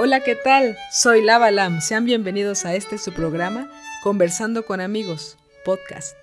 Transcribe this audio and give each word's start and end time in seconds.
Hola, 0.00 0.20
¿qué 0.20 0.36
tal? 0.36 0.76
Soy 0.92 1.22
Lava 1.22 1.50
Lam. 1.50 1.80
Sean 1.80 2.04
bienvenidos 2.04 2.64
a 2.64 2.72
este 2.76 2.98
su 2.98 3.12
programa, 3.12 3.68
Conversando 4.04 4.64
con 4.64 4.80
Amigos, 4.80 5.36
podcast. 5.64 6.14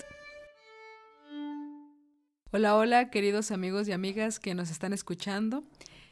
Hola, 2.53 2.77
hola, 2.77 3.09
queridos 3.09 3.51
amigos 3.51 3.89
y 3.89 3.91
amigas 3.91 4.39
que 4.39 4.55
nos 4.55 4.71
están 4.71 4.93
escuchando. 4.93 5.65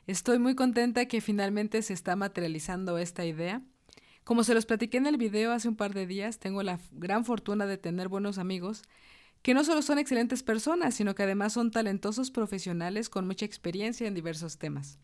Estoy 0.08 0.40
muy 0.40 0.56
contenta 0.56 1.06
que 1.06 1.22
finalmente 1.22 1.82
se 1.84 1.94
está 1.94 2.18
materializando 2.18 2.98
esta 2.98 3.24
idea. 3.24 3.62
Como 4.26 4.44
se 4.44 4.56
los 4.56 4.66
platiqué 4.66 4.98
en 4.98 5.08
el 5.08 5.16
video 5.16 5.54
hace 5.54 5.70
un 5.70 5.78
par 5.78 5.94
de 5.94 6.06
días, 6.06 6.40
tengo 6.40 6.64
la 6.64 6.82
gran 6.92 7.24
fortuna 7.24 7.66
de 7.66 7.78
tener 7.78 8.10
buenos 8.10 8.40
amigos 8.40 8.82
que 9.42 9.54
no 9.54 9.64
solo 9.64 9.82
son 9.82 10.00
excelentes 10.00 10.44
personas, 10.44 10.96
sino 10.96 11.16
que 11.16 11.24
además 11.24 11.54
son 11.54 11.72
talentosos 11.72 12.30
profesionales 12.30 13.08
con 13.08 13.26
mucha 13.26 13.46
experiencia 13.46 14.06
en 14.06 14.16
diversos 14.16 14.58
temas 14.58 15.00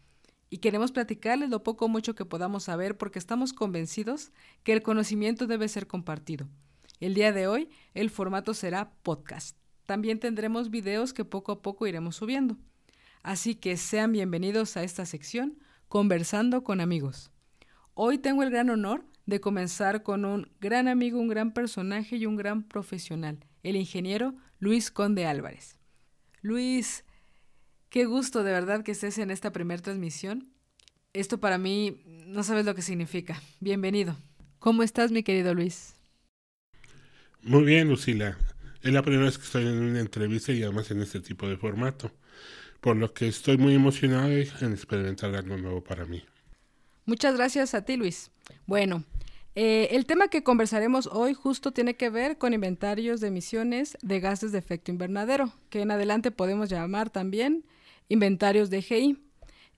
y 0.49 0.57
queremos 0.57 0.91
platicarles 0.91 1.49
lo 1.49 1.63
poco 1.63 1.85
o 1.85 1.89
mucho 1.89 2.15
que 2.15 2.25
podamos 2.25 2.63
saber 2.63 2.97
porque 2.97 3.19
estamos 3.19 3.53
convencidos 3.53 4.31
que 4.63 4.73
el 4.73 4.81
conocimiento 4.81 5.47
debe 5.47 5.67
ser 5.67 5.87
compartido. 5.87 6.47
El 6.99 7.13
día 7.13 7.31
de 7.31 7.47
hoy 7.47 7.69
el 7.93 8.09
formato 8.09 8.53
será 8.53 8.91
podcast. 9.03 9.57
También 9.85 10.19
tendremos 10.19 10.69
videos 10.69 11.13
que 11.13 11.25
poco 11.25 11.51
a 11.51 11.61
poco 11.61 11.87
iremos 11.87 12.15
subiendo. 12.15 12.57
Así 13.23 13.55
que 13.55 13.77
sean 13.77 14.11
bienvenidos 14.11 14.77
a 14.77 14.83
esta 14.83 15.05
sección 15.05 15.59
Conversando 15.87 16.63
con 16.63 16.81
amigos. 16.81 17.31
Hoy 17.95 18.19
tengo 18.19 18.43
el 18.43 18.51
gran 18.51 18.69
honor 18.69 19.03
de 19.25 19.41
comenzar 19.41 20.03
con 20.03 20.23
un 20.23 20.51
gran 20.59 20.87
amigo, 20.87 21.19
un 21.19 21.27
gran 21.27 21.51
personaje 21.53 22.17
y 22.17 22.25
un 22.25 22.35
gran 22.35 22.63
profesional, 22.63 23.39
el 23.63 23.75
ingeniero 23.75 24.35
Luis 24.59 24.91
Conde 24.91 25.25
Álvarez. 25.25 25.77
Luis, 26.41 27.05
Qué 27.89 28.05
gusto 28.05 28.43
de 28.43 28.51
verdad 28.51 28.83
que 28.83 28.91
estés 28.91 29.17
en 29.17 29.31
esta 29.31 29.51
primera 29.51 29.81
transmisión. 29.81 30.47
Esto 31.11 31.39
para 31.39 31.57
mí 31.57 32.03
no 32.27 32.43
sabes 32.43 32.63
lo 32.63 32.75
que 32.75 32.83
significa. 32.83 33.41
Bienvenido. 33.61 34.15
¿Cómo 34.59 34.83
estás, 34.83 35.11
mi 35.11 35.23
querido 35.23 35.55
Luis? 35.55 35.95
Muy 37.41 37.63
bien, 37.63 37.89
Lucila. 37.89 38.37
Es 38.83 38.93
la 38.93 39.01
primera 39.01 39.25
vez 39.25 39.39
que 39.39 39.45
estoy 39.45 39.65
en 39.65 39.79
una 39.79 40.01
entrevista 40.01 40.51
y 40.51 40.61
además 40.61 40.91
en 40.91 41.01
este 41.01 41.19
tipo 41.19 41.49
de 41.49 41.57
formato, 41.57 42.11
por 42.79 42.95
lo 42.95 43.11
que 43.11 43.27
estoy 43.27 43.57
muy 43.57 43.73
emocionado 43.73 44.29
en 44.29 44.71
experimentar 44.71 45.33
algo 45.33 45.57
nuevo 45.57 45.83
para 45.83 46.05
mí. 46.05 46.23
Muchas 47.05 47.33
gracias 47.33 47.73
a 47.73 47.85
ti, 47.85 47.97
Luis. 47.97 48.29
Bueno, 48.67 49.03
eh, 49.55 49.87
el 49.93 50.05
tema 50.05 50.27
que 50.27 50.43
conversaremos 50.43 51.07
hoy 51.07 51.33
justo 51.33 51.71
tiene 51.71 51.95
que 51.95 52.11
ver 52.11 52.37
con 52.37 52.53
inventarios 52.53 53.19
de 53.19 53.29
emisiones 53.29 53.97
de 54.03 54.19
gases 54.19 54.51
de 54.51 54.59
efecto 54.59 54.91
invernadero, 54.91 55.51
que 55.71 55.81
en 55.81 55.89
adelante 55.89 56.29
podemos 56.29 56.69
llamar 56.69 57.09
también 57.09 57.65
inventarios 58.09 58.69
de 58.69 58.81
GI. 58.81 59.17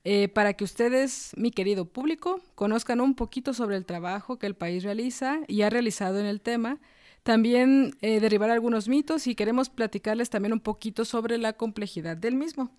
Eh, 0.04 0.28
para 0.28 0.54
que 0.54 0.64
ustedes, 0.64 1.30
mi 1.36 1.52
querido 1.52 1.84
público, 1.84 2.40
conozcan 2.56 3.00
un 3.00 3.14
poquito 3.14 3.54
sobre 3.54 3.76
el 3.76 3.86
trabajo 3.86 4.36
que 4.36 4.48
el 4.48 4.56
país 4.56 4.82
realiza 4.82 5.38
y 5.46 5.62
ha 5.62 5.70
realizado 5.70 6.18
en 6.18 6.26
el 6.26 6.40
tema. 6.40 6.80
También 7.22 7.96
eh, 8.00 8.18
derribar 8.18 8.50
algunos 8.50 8.88
mitos 8.88 9.28
y 9.28 9.36
queremos 9.36 9.70
platicarles 9.70 10.28
también 10.28 10.52
un 10.52 10.60
poquito 10.60 11.04
sobre 11.04 11.38
la 11.38 11.52
complejidad 11.52 12.16
del 12.16 12.34
mismo. 12.34 12.72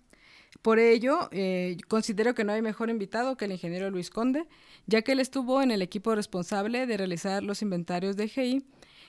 Por 0.60 0.78
ello, 0.78 1.28
eh, 1.32 1.78
considero 1.88 2.34
que 2.34 2.44
no 2.44 2.52
hay 2.52 2.60
mejor 2.60 2.90
invitado 2.90 3.36
que 3.36 3.46
el 3.46 3.52
ingeniero 3.52 3.90
Luis 3.90 4.10
Conde, 4.10 4.46
ya 4.86 5.02
que 5.02 5.12
él 5.12 5.20
estuvo 5.20 5.62
en 5.62 5.70
el 5.70 5.82
equipo 5.82 6.14
responsable 6.14 6.86
de 6.86 6.96
realizar 6.96 7.42
los 7.42 7.62
inventarios 7.62 8.16
de 8.16 8.28
GI 8.28 8.64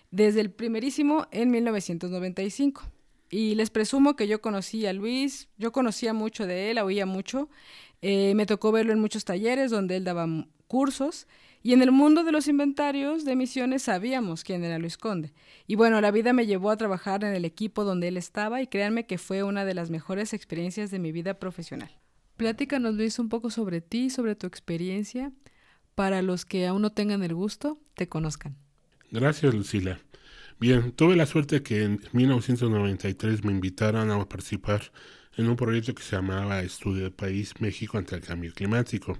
desde 0.10 0.42
el 0.42 0.52
primerísimo 0.52 1.28
en 1.32 1.52
1995. 1.52 2.84
Y 3.30 3.56
les 3.56 3.70
presumo 3.70 4.16
que 4.16 4.28
yo 4.28 4.42
conocí 4.42 4.86
a 4.86 4.94
Luis, 4.94 5.50
yo 5.58 5.72
conocía 5.72 6.14
mucho 6.14 6.46
de 6.46 6.72
él, 6.72 6.78
oía 6.80 7.06
mucho, 7.06 7.50
eh, 8.02 8.34
me 8.36 8.46
tocó 8.46 8.72
verlo 8.72 8.94
en 8.94 9.00
muchos 9.00 9.26
talleres 9.26 9.72
donde 9.72 9.98
él 9.98 10.04
daba 10.04 10.28
cursos 10.68 11.28
y 11.66 11.74
en 11.74 11.82
el 11.82 11.92
mundo 11.92 12.24
de 12.24 12.32
los 12.32 12.48
inventarios 12.48 13.26
de 13.26 13.32
emisiones 13.32 13.82
sabíamos 13.82 14.44
quién 14.44 14.64
era 14.64 14.78
Luis 14.78 14.98
Conde. 14.98 15.34
Y 15.66 15.74
bueno, 15.74 16.00
la 16.00 16.12
vida 16.12 16.32
me 16.32 16.46
llevó 16.46 16.70
a 16.70 16.78
trabajar 16.78 17.24
en 17.24 17.34
el 17.34 17.44
equipo 17.44 17.84
donde 17.84 18.10
él 18.10 18.18
estaba 18.18 18.62
y 18.62 18.68
créanme 18.68 19.08
que 19.08 19.18
fue 19.18 19.42
una 19.42 19.66
de 19.66 19.74
las 19.74 19.90
mejores 19.90 20.34
experiencias 20.34 20.92
de 20.92 21.00
mi 21.00 21.12
vida 21.12 21.40
profesional. 21.40 21.90
Platícanos 22.38 22.94
Luis 22.94 23.18
un 23.18 23.30
poco 23.30 23.50
sobre 23.50 23.82
ti, 23.82 24.12
sobre 24.12 24.36
tu 24.36 24.46
experiencia, 24.46 25.32
para 25.96 26.22
los 26.22 26.46
que 26.46 26.68
aún 26.68 26.84
no 26.84 26.92
tengan 26.92 27.24
el 27.24 27.34
gusto, 27.34 27.80
te 27.96 28.08
conozcan. 28.08 28.56
Gracias 29.10 29.52
Lucila. 29.56 30.00
Bien, 30.58 30.94
tuve 30.94 31.18
la 31.18 31.26
suerte 31.26 31.62
que 31.64 31.84
en 31.84 32.00
1993 32.14 33.44
me 33.44 33.52
invitaran 33.52 34.10
a 34.10 34.26
participar 34.30 34.92
en 35.36 35.50
un 35.50 35.58
proyecto 35.58 35.94
que 35.94 36.02
se 36.02 36.16
llamaba 36.16 36.62
Estudio 36.62 37.04
de 37.04 37.12
País 37.12 37.60
México 37.60 37.98
ante 37.98 38.16
el 38.16 38.22
Cambio 38.22 38.54
Climático, 38.54 39.20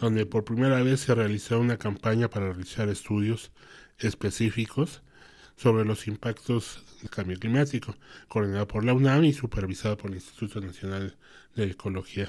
donde 0.00 0.24
por 0.24 0.44
primera 0.44 0.80
vez 0.84 1.00
se 1.00 1.16
realizó 1.16 1.58
una 1.58 1.78
campaña 1.78 2.30
para 2.30 2.52
realizar 2.52 2.88
estudios 2.88 3.50
específicos 3.98 5.02
sobre 5.56 5.84
los 5.84 6.06
impactos 6.06 6.84
del 7.00 7.10
cambio 7.10 7.38
climático, 7.40 7.96
coordinado 8.28 8.68
por 8.68 8.84
la 8.84 8.94
UNAM 8.94 9.24
y 9.24 9.32
supervisado 9.32 9.96
por 9.96 10.10
el 10.10 10.18
Instituto 10.18 10.60
Nacional 10.60 11.16
de 11.56 11.64
Ecología. 11.64 12.28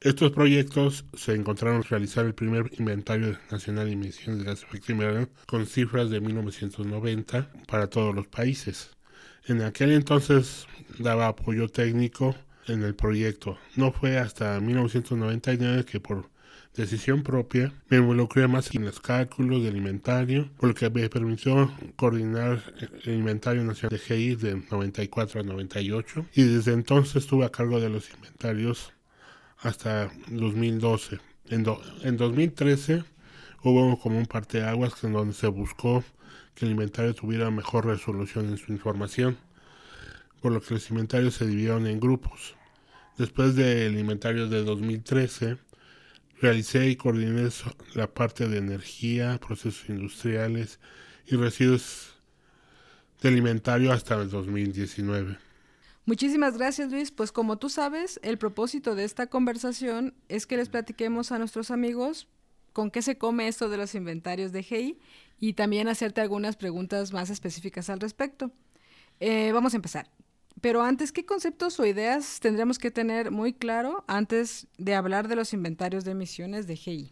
Estos 0.00 0.30
proyectos 0.30 1.04
se 1.14 1.34
encontraron 1.34 1.82
realizar 1.82 2.24
el 2.24 2.32
primer 2.32 2.70
inventario 2.78 3.36
nacional 3.50 3.86
de 3.86 3.94
emisiones 3.94 4.44
de 4.44 4.44
de 4.44 4.52
efecto 4.52 4.92
invernadero 4.92 5.28
con 5.44 5.66
cifras 5.66 6.08
de 6.08 6.20
1990 6.20 7.50
para 7.66 7.88
todos 7.88 8.14
los 8.14 8.28
países. 8.28 8.90
En 9.46 9.60
aquel 9.62 9.90
entonces 9.90 10.68
daba 11.00 11.26
apoyo 11.26 11.68
técnico 11.68 12.36
en 12.68 12.84
el 12.84 12.94
proyecto. 12.94 13.58
No 13.74 13.90
fue 13.90 14.18
hasta 14.18 14.60
1999 14.60 15.84
que 15.84 15.98
por 15.98 16.30
decisión 16.76 17.24
propia 17.24 17.72
me 17.88 17.96
involucré 17.96 18.46
más 18.46 18.72
en 18.76 18.84
los 18.84 19.00
cálculos 19.00 19.64
del 19.64 19.78
inventario, 19.78 20.48
por 20.58 20.68
lo 20.68 20.74
que 20.76 20.90
me 20.90 21.08
permitió 21.08 21.72
coordinar 21.96 22.62
el 23.04 23.14
inventario 23.14 23.64
nacional 23.64 23.98
de 23.98 24.16
GI 24.16 24.36
de 24.36 24.62
94 24.70 25.40
a 25.40 25.42
98 25.42 26.26
y 26.34 26.42
desde 26.44 26.72
entonces 26.72 27.16
estuve 27.16 27.46
a 27.46 27.50
cargo 27.50 27.80
de 27.80 27.88
los 27.88 28.08
inventarios 28.14 28.92
hasta 29.60 30.10
2012. 30.28 31.18
En, 31.50 31.66
en 32.02 32.16
2013 32.16 33.04
hubo 33.62 33.98
como 33.98 34.18
un 34.18 34.26
parteaguas 34.26 35.02
en 35.04 35.12
donde 35.12 35.34
se 35.34 35.48
buscó 35.48 36.04
que 36.54 36.64
el 36.66 36.72
inventario 36.72 37.14
tuviera 37.14 37.50
mejor 37.50 37.86
resolución 37.86 38.48
en 38.48 38.58
su 38.58 38.72
información, 38.72 39.38
por 40.40 40.52
lo 40.52 40.60
que 40.60 40.74
los 40.74 40.90
inventarios 40.90 41.34
se 41.34 41.46
dividieron 41.46 41.86
en 41.86 42.00
grupos. 42.00 42.54
Después 43.16 43.54
del 43.54 43.98
inventario 43.98 44.48
de 44.48 44.62
2013, 44.62 45.58
realicé 46.40 46.88
y 46.88 46.96
coordiné 46.96 47.48
la 47.94 48.12
parte 48.12 48.48
de 48.48 48.58
energía, 48.58 49.38
procesos 49.44 49.88
industriales 49.88 50.78
y 51.26 51.36
residuos 51.36 52.14
del 53.20 53.38
inventario 53.38 53.92
hasta 53.92 54.14
el 54.14 54.30
2019. 54.30 55.47
Muchísimas 56.08 56.56
gracias 56.56 56.90
Luis. 56.90 57.10
Pues 57.10 57.32
como 57.32 57.58
tú 57.58 57.68
sabes, 57.68 58.18
el 58.22 58.38
propósito 58.38 58.94
de 58.94 59.04
esta 59.04 59.26
conversación 59.26 60.14
es 60.30 60.46
que 60.46 60.56
les 60.56 60.70
platiquemos 60.70 61.32
a 61.32 61.38
nuestros 61.38 61.70
amigos 61.70 62.28
con 62.72 62.90
qué 62.90 63.02
se 63.02 63.18
come 63.18 63.46
esto 63.46 63.68
de 63.68 63.76
los 63.76 63.94
inventarios 63.94 64.50
de 64.50 64.62
GI 64.62 64.98
y 65.38 65.52
también 65.52 65.86
hacerte 65.86 66.22
algunas 66.22 66.56
preguntas 66.56 67.12
más 67.12 67.28
específicas 67.28 67.90
al 67.90 68.00
respecto. 68.00 68.50
Eh, 69.20 69.52
vamos 69.52 69.74
a 69.74 69.76
empezar. 69.76 70.10
Pero 70.62 70.82
antes, 70.82 71.12
¿qué 71.12 71.26
conceptos 71.26 71.78
o 71.78 71.84
ideas 71.84 72.40
tendremos 72.40 72.78
que 72.78 72.90
tener 72.90 73.30
muy 73.30 73.52
claro 73.52 74.06
antes 74.08 74.66
de 74.78 74.94
hablar 74.94 75.28
de 75.28 75.36
los 75.36 75.52
inventarios 75.52 76.06
de 76.06 76.12
emisiones 76.12 76.66
de 76.66 76.76
GI? 76.76 77.10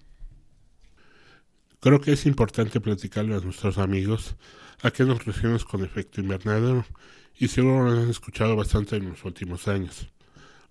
Creo 1.81 2.01
que 2.01 2.13
es 2.13 2.25
importante 2.25 2.81
platicarle 2.81 3.35
a 3.35 3.41
nuestros 3.41 3.77
amigos 3.77 4.37
a 4.81 4.91
qué 4.91 5.05
nos 5.05 5.23
referimos 5.27 5.67
con 5.67 5.85
efecto 5.85 6.23
invernadero 6.23 6.87
y 7.39 7.49
seguro 7.49 7.91
lo 7.91 8.01
han 8.03 8.11
escuchado 8.11 8.57
bastante 8.57 8.97
en 8.97 9.11
los 9.11 9.25
últimos 9.25 9.69
años. 9.69 10.09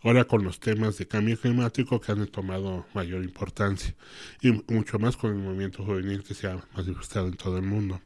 Ahora 0.01 0.25
con 0.25 0.43
los 0.43 0.59
temas 0.59 0.97
de 0.97 1.07
cambio 1.07 1.39
climático 1.39 1.99
que 1.99 2.11
han 2.11 2.27
tomado 2.27 2.85
mayor 2.93 3.23
importancia 3.23 3.95
y 4.41 4.51
mucho 4.71 4.99
más 4.99 5.17
con 5.17 5.31
el 5.31 5.37
movimiento 5.37 5.83
juvenil 5.83 6.23
que 6.23 6.33
se 6.33 6.47
ha 6.47 6.63
manifestado 6.75 7.27
en 7.27 7.37
todo 7.37 7.57
el 7.57 7.63
mundo. 7.63 8.01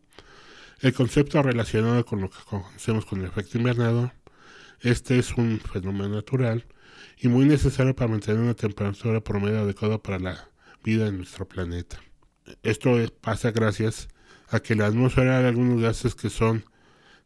El 0.82 0.94
concepto 0.94 1.44
relacionado 1.44 2.06
con 2.06 2.22
lo 2.22 2.30
que 2.30 2.38
conocemos 2.46 3.06
con 3.06 3.20
el 3.20 3.26
efecto 3.26 3.58
invernadero, 3.58 4.14
este 4.80 5.20
es 5.20 5.34
un 5.36 5.60
fenómeno 5.60 6.16
natural 6.16 6.66
y 7.18 7.28
muy 7.28 7.46
necesario 7.46 7.94
para 7.94 8.12
mantener 8.12 8.40
una 8.40 8.54
temperatura 8.54 9.22
promedio 9.22 9.60
adecuada 9.60 10.02
para 10.02 10.20
la 10.20 10.50
vida 10.84 11.08
en 11.08 11.18
nuestro 11.18 11.46
planeta. 11.46 12.00
Esto 12.64 12.96
pasa 13.20 13.52
gracias 13.52 14.08
a 14.48 14.62
que 14.62 14.76
la 14.76 14.86
atmósfera 14.86 15.40
hay 15.40 15.46
algunos 15.46 15.82
gases 15.82 16.16
que 16.16 16.30
son 16.30 16.64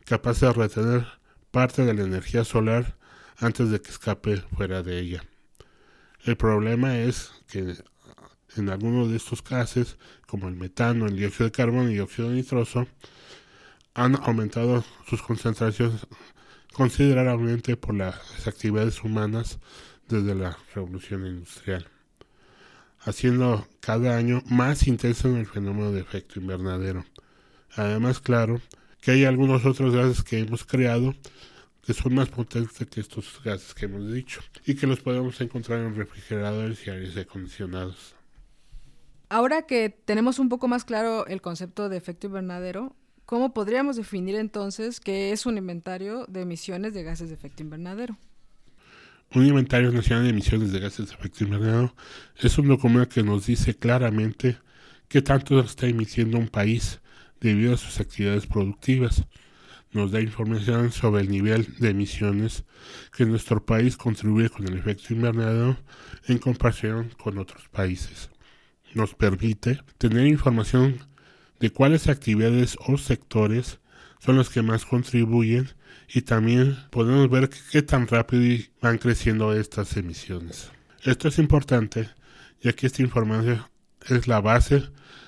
capaces 0.06 0.42
de 0.42 0.54
retener 0.54 1.23
parte 1.54 1.86
de 1.86 1.94
la 1.94 2.02
energía 2.02 2.44
solar 2.44 2.98
antes 3.38 3.70
de 3.70 3.80
que 3.80 3.92
escape 3.92 4.38
fuera 4.58 4.82
de 4.82 5.00
ella. 5.00 5.24
El 6.26 6.36
problema 6.36 6.98
es 6.98 7.32
que 7.48 7.76
en 8.58 8.70
algunos 8.70 9.12
de 9.12 9.18
estos 9.18 9.44
gases, 9.44 9.98
como 10.26 10.48
el 10.48 10.56
metano, 10.56 11.06
el 11.06 11.16
dióxido 11.16 11.46
de 11.46 11.52
carbono 11.52 11.84
y 11.84 11.92
el 11.92 11.98
dióxido 12.00 12.32
nitroso, 12.32 12.88
han 13.94 14.16
aumentado 14.16 14.84
sus 15.08 15.22
concentraciones 15.22 16.08
considerablemente 16.74 17.78
por 17.78 17.94
las 17.94 18.48
actividades 18.48 19.04
humanas 19.04 19.60
desde 20.08 20.34
la 20.34 20.58
revolución 20.74 21.28
industrial. 21.28 21.88
haciendo 23.06 23.68
cada 23.80 24.18
año 24.18 24.42
más 24.48 24.88
intenso 24.88 25.28
en 25.28 25.38
el 25.38 25.46
fenómeno 25.46 25.92
de 25.92 26.02
efecto 26.02 26.40
invernadero. 26.40 27.06
Además, 27.76 28.20
claro, 28.20 28.60
que 29.04 29.12
hay 29.12 29.26
algunos 29.26 29.66
otros 29.66 29.94
gases 29.94 30.24
que 30.24 30.40
hemos 30.40 30.64
creado 30.64 31.14
que 31.86 31.94
son 31.94 32.16
más 32.16 32.30
potentes 32.30 32.88
que 32.88 33.02
estos 33.02 33.42
gases 33.44 33.74
que 33.74 33.86
hemos 33.86 34.10
dicho 34.14 34.40
y 34.66 34.76
que 34.76 34.88
los 34.88 35.02
podemos 35.02 35.42
encontrar 35.42 35.80
en 35.80 35.94
refrigeradores 35.94 36.88
y 36.88 36.90
aires 36.90 37.18
acondicionados. 37.18 38.16
Ahora 39.28 39.64
que 39.64 39.90
tenemos 39.90 40.40
un 40.40 40.48
poco 40.48 40.70
más 40.70 40.86
claro 40.86 41.28
el 41.28 41.42
concepto 41.42 41.90
de 41.90 41.98
efecto 41.98 42.28
invernadero, 42.28 42.96
¿cómo 43.26 43.54
podríamos 43.54 43.98
definir 43.98 44.36
entonces 44.36 45.02
qué 45.02 45.34
es 45.34 45.46
un 45.46 45.58
inventario 45.58 46.26
de 46.30 46.42
emisiones 46.44 46.94
de 46.94 47.04
gases 47.04 47.28
de 47.28 47.36
efecto 47.36 47.62
invernadero? 47.62 48.18
Un 49.36 49.46
inventario 49.46 49.92
nacional 49.92 50.24
de 50.24 50.30
emisiones 50.30 50.72
de 50.72 50.80
gases 50.80 51.10
de 51.10 51.16
efecto 51.16 51.44
invernadero 51.44 51.94
es 52.38 52.58
un 52.58 52.70
documento 52.70 53.10
que 53.10 53.24
nos 53.24 53.48
dice 53.48 53.76
claramente 53.76 54.58
qué 55.10 55.22
tanto 55.22 55.60
está 55.60 55.88
emitiendo 55.88 56.38
un 56.38 56.48
país 56.48 57.02
debido 57.44 57.74
a 57.74 57.78
sus 57.78 58.00
actividades 58.00 58.48
productivas. 58.48 59.26
Nos 59.92 60.12
da 60.12 60.22
información 60.22 60.92
sobre 60.92 61.22
el 61.22 61.30
nivel 61.30 61.76
de 61.78 61.90
emisiones 61.90 62.64
que 63.16 63.28
nuestro 63.28 63.64
país 63.64 63.96
contribuye 63.96 64.50
con 64.50 64.68
el 64.68 64.78
efecto 64.78 65.14
invernadero 65.14 65.78
en 66.26 66.40
comparación 66.40 67.10
con 67.22 67.38
otros 67.38 67.70
países. 67.70 68.32
Nos 68.96 69.14
permite 69.14 69.82
tener 70.00 70.26
información 70.26 71.06
de 71.60 71.70
cuáles 71.70 72.08
actividades 72.08 72.76
o 72.88 72.98
sectores 72.98 73.80
son 74.20 74.38
los 74.38 74.50
que 74.50 74.62
más 74.62 74.86
contribuyen 74.86 75.70
y 76.12 76.22
también 76.22 76.78
podemos 76.90 77.30
ver 77.30 77.50
qué 77.72 77.82
tan 77.82 78.08
rápido 78.08 78.64
van 78.82 78.98
creciendo 78.98 79.54
estas 79.54 79.96
emisiones. 79.98 80.72
Esto 81.04 81.28
es 81.28 81.38
importante 81.38 82.10
ya 82.62 82.72
que 82.74 82.88
esta 82.88 83.02
información 83.02 83.64
es 84.08 84.28
la 84.28 84.40
base 84.40 84.84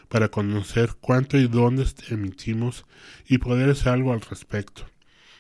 para 0.08 0.30
conocer 0.30 0.92
cuánto 1.00 1.38
y 1.38 1.48
dónde 1.48 1.86
emitimos 2.10 2.86
y 3.28 3.38
poder 3.38 3.70
hacer 3.70 3.90
algo 3.94 4.14
al 4.14 4.22
respecto. 4.22 4.86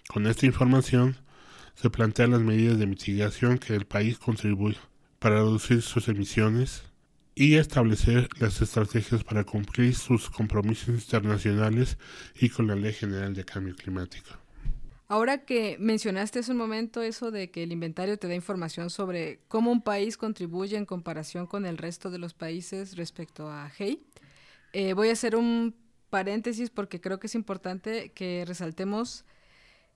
Con 0.08 0.28
esta 0.28 0.46
información 0.46 1.18
se 1.76 1.90
plantean 1.90 2.32
las 2.32 2.42
medidas 2.42 2.80
de 2.80 2.88
mitigación 2.88 3.58
que 3.58 3.76
el 3.76 3.86
país 3.86 4.18
contribuye 4.18 4.78
para 5.20 5.36
reducir 5.36 5.82
sus 5.82 6.08
emisiones 6.08 6.84
y 7.36 7.56
establecer 7.56 8.30
las 8.40 8.62
estrategias 8.62 9.24
para 9.24 9.44
cumplir 9.44 9.94
sus 9.94 10.30
compromisos 10.30 10.90
internacionales 10.90 11.98
y 12.40 12.50
con 12.50 12.68
la 12.68 12.76
Ley 12.76 12.94
General 12.94 13.34
de 13.34 13.44
Cambio 13.44 13.76
Climático. 13.76 14.30
Ahora 15.08 15.46
que 15.46 15.78
mencionaste 15.80 16.40
hace 16.40 16.52
un 16.52 16.58
momento 16.58 17.04
eso 17.04 17.30
de 17.30 17.52
que 17.52 17.62
el 17.62 17.72
inventario 17.72 18.18
te 18.18 18.28
da 18.28 18.34
información 18.34 18.90
sobre 18.90 19.40
cómo 19.48 19.72
un 19.72 19.84
país 19.84 20.18
contribuye 20.18 20.78
en 20.78 20.86
comparación 20.86 21.46
con 21.46 21.68
el 21.68 21.78
resto 21.78 22.10
de 22.10 22.18
los 22.18 22.34
países 22.34 22.98
respecto 22.98 23.48
a 23.50 23.72
HEI, 23.78 24.02
eh, 24.78 24.94
voy 24.94 25.08
a 25.08 25.14
hacer 25.14 25.38
un 25.38 25.74
paréntesis 26.10 26.70
porque 26.70 27.00
creo 27.00 27.18
que 27.18 27.28
es 27.28 27.36
importante 27.36 28.12
que 28.12 28.44
resaltemos 28.46 29.24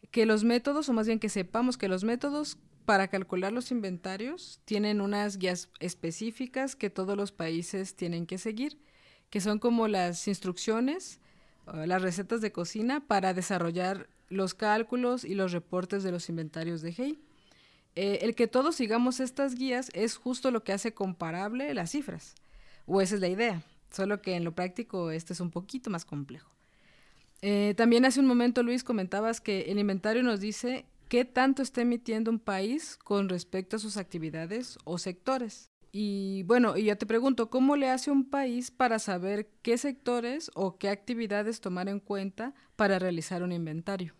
que 0.09 0.25
los 0.25 0.45
métodos, 0.45 0.87
o 0.87 0.93
más 0.93 1.05
bien 1.05 1.19
que 1.19 1.27
sepamos 1.27 1.77
que 1.77 1.89
los 1.89 2.05
métodos 2.05 2.57
para 2.85 3.09
calcular 3.09 3.51
los 3.51 3.71
inventarios 3.71 4.61
tienen 4.63 5.01
unas 5.01 5.37
guías 5.37 5.67
específicas 5.81 6.77
que 6.77 6.89
todos 6.89 7.17
los 7.17 7.33
países 7.33 7.97
tienen 7.97 8.25
que 8.25 8.37
seguir, 8.37 8.79
que 9.29 9.41
son 9.41 9.59
como 9.59 9.89
las 9.89 10.29
instrucciones, 10.29 11.19
las 11.73 12.01
recetas 12.01 12.39
de 12.39 12.53
cocina 12.53 13.05
para 13.05 13.33
desarrollar 13.33 14.07
los 14.29 14.53
cálculos 14.53 15.25
y 15.25 15.35
los 15.35 15.51
reportes 15.51 16.03
de 16.03 16.11
los 16.13 16.29
inventarios 16.29 16.81
de 16.81 16.93
GEI. 16.93 17.19
Eh, 17.95 18.19
el 18.21 18.33
que 18.33 18.47
todos 18.47 18.77
sigamos 18.77 19.19
estas 19.19 19.55
guías 19.55 19.89
es 19.93 20.15
justo 20.15 20.51
lo 20.51 20.63
que 20.63 20.71
hace 20.71 20.93
comparable 20.93 21.73
las 21.73 21.91
cifras, 21.91 22.33
o 22.85 23.01
esa 23.01 23.15
es 23.15 23.21
la 23.21 23.27
idea, 23.27 23.61
solo 23.91 24.21
que 24.21 24.36
en 24.36 24.44
lo 24.44 24.53
práctico 24.53 25.12
este 25.12 25.33
es 25.33 25.39
un 25.39 25.51
poquito 25.51 25.89
más 25.89 26.06
complejo. 26.06 26.51
Eh, 27.41 27.74
también 27.77 28.06
hace 28.06 28.19
un 28.19 28.25
momento, 28.25 28.63
Luis, 28.63 28.83
comentabas 28.83 29.39
que 29.39 29.71
el 29.71 29.80
inventario 29.80 30.24
nos 30.24 30.41
dice 30.41 30.86
qué 31.07 31.25
tanto 31.25 31.62
está 31.62 31.81
emitiendo 31.81 32.31
un 32.31 32.39
país 32.39 32.97
con 32.97 33.30
respecto 33.30 33.77
a 33.77 33.80
sus 33.80 33.97
actividades 33.97 34.77
o 34.83 34.97
sectores. 34.97 35.69
Y 35.91 36.44
bueno, 36.44 36.77
y 36.77 36.83
yo 36.86 36.97
te 36.97 37.07
pregunto, 37.07 37.50
¿cómo 37.50 37.75
le 37.75 37.89
hace 37.89 38.12
un 38.12 38.30
país 38.30 38.69
para 38.69 39.00
saber 39.00 39.50
qué 39.63 39.77
sectores 39.77 40.51
o 40.53 40.77
qué 40.77 40.89
actividades 40.89 41.62
tomar 41.62 41.89
en 41.89 42.00
cuenta 42.00 42.53
para 42.75 43.00
realizar 43.00 43.41
un 43.41 43.51
inventario? 43.51 44.13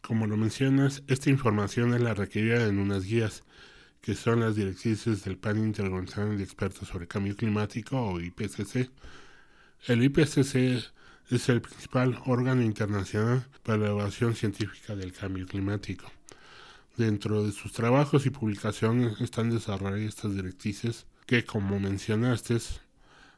Como 0.00 0.26
lo 0.26 0.36
mencionas, 0.36 1.04
esta 1.06 1.30
información 1.30 1.94
es 1.94 2.00
la 2.00 2.14
requerida 2.14 2.66
en 2.66 2.78
unas 2.78 3.04
guías, 3.04 3.44
que 4.00 4.14
son 4.14 4.40
las 4.40 4.56
directrices 4.56 5.24
del 5.24 5.36
Panel 5.36 5.66
Intergubernamental 5.66 6.38
de 6.38 6.44
Expertos 6.44 6.88
sobre 6.88 7.06
Cambio 7.06 7.36
Climático 7.36 8.00
o 8.00 8.20
IPCC. 8.20 8.90
El 9.86 10.02
IPCC 10.04 10.82
es 11.30 11.48
el 11.48 11.60
principal 11.60 12.18
órgano 12.26 12.62
internacional 12.62 13.46
para 13.62 13.78
la 13.78 13.88
evaluación 13.88 14.34
científica 14.34 14.96
del 14.96 15.12
cambio 15.12 15.46
climático. 15.46 16.10
Dentro 16.96 17.44
de 17.44 17.52
sus 17.52 17.72
trabajos 17.72 18.26
y 18.26 18.30
publicaciones 18.30 19.20
están 19.20 19.50
desarrolladas 19.50 20.00
estas 20.00 20.34
directrices 20.34 21.06
que, 21.26 21.44
como 21.44 21.78
mencionaste, 21.78 22.58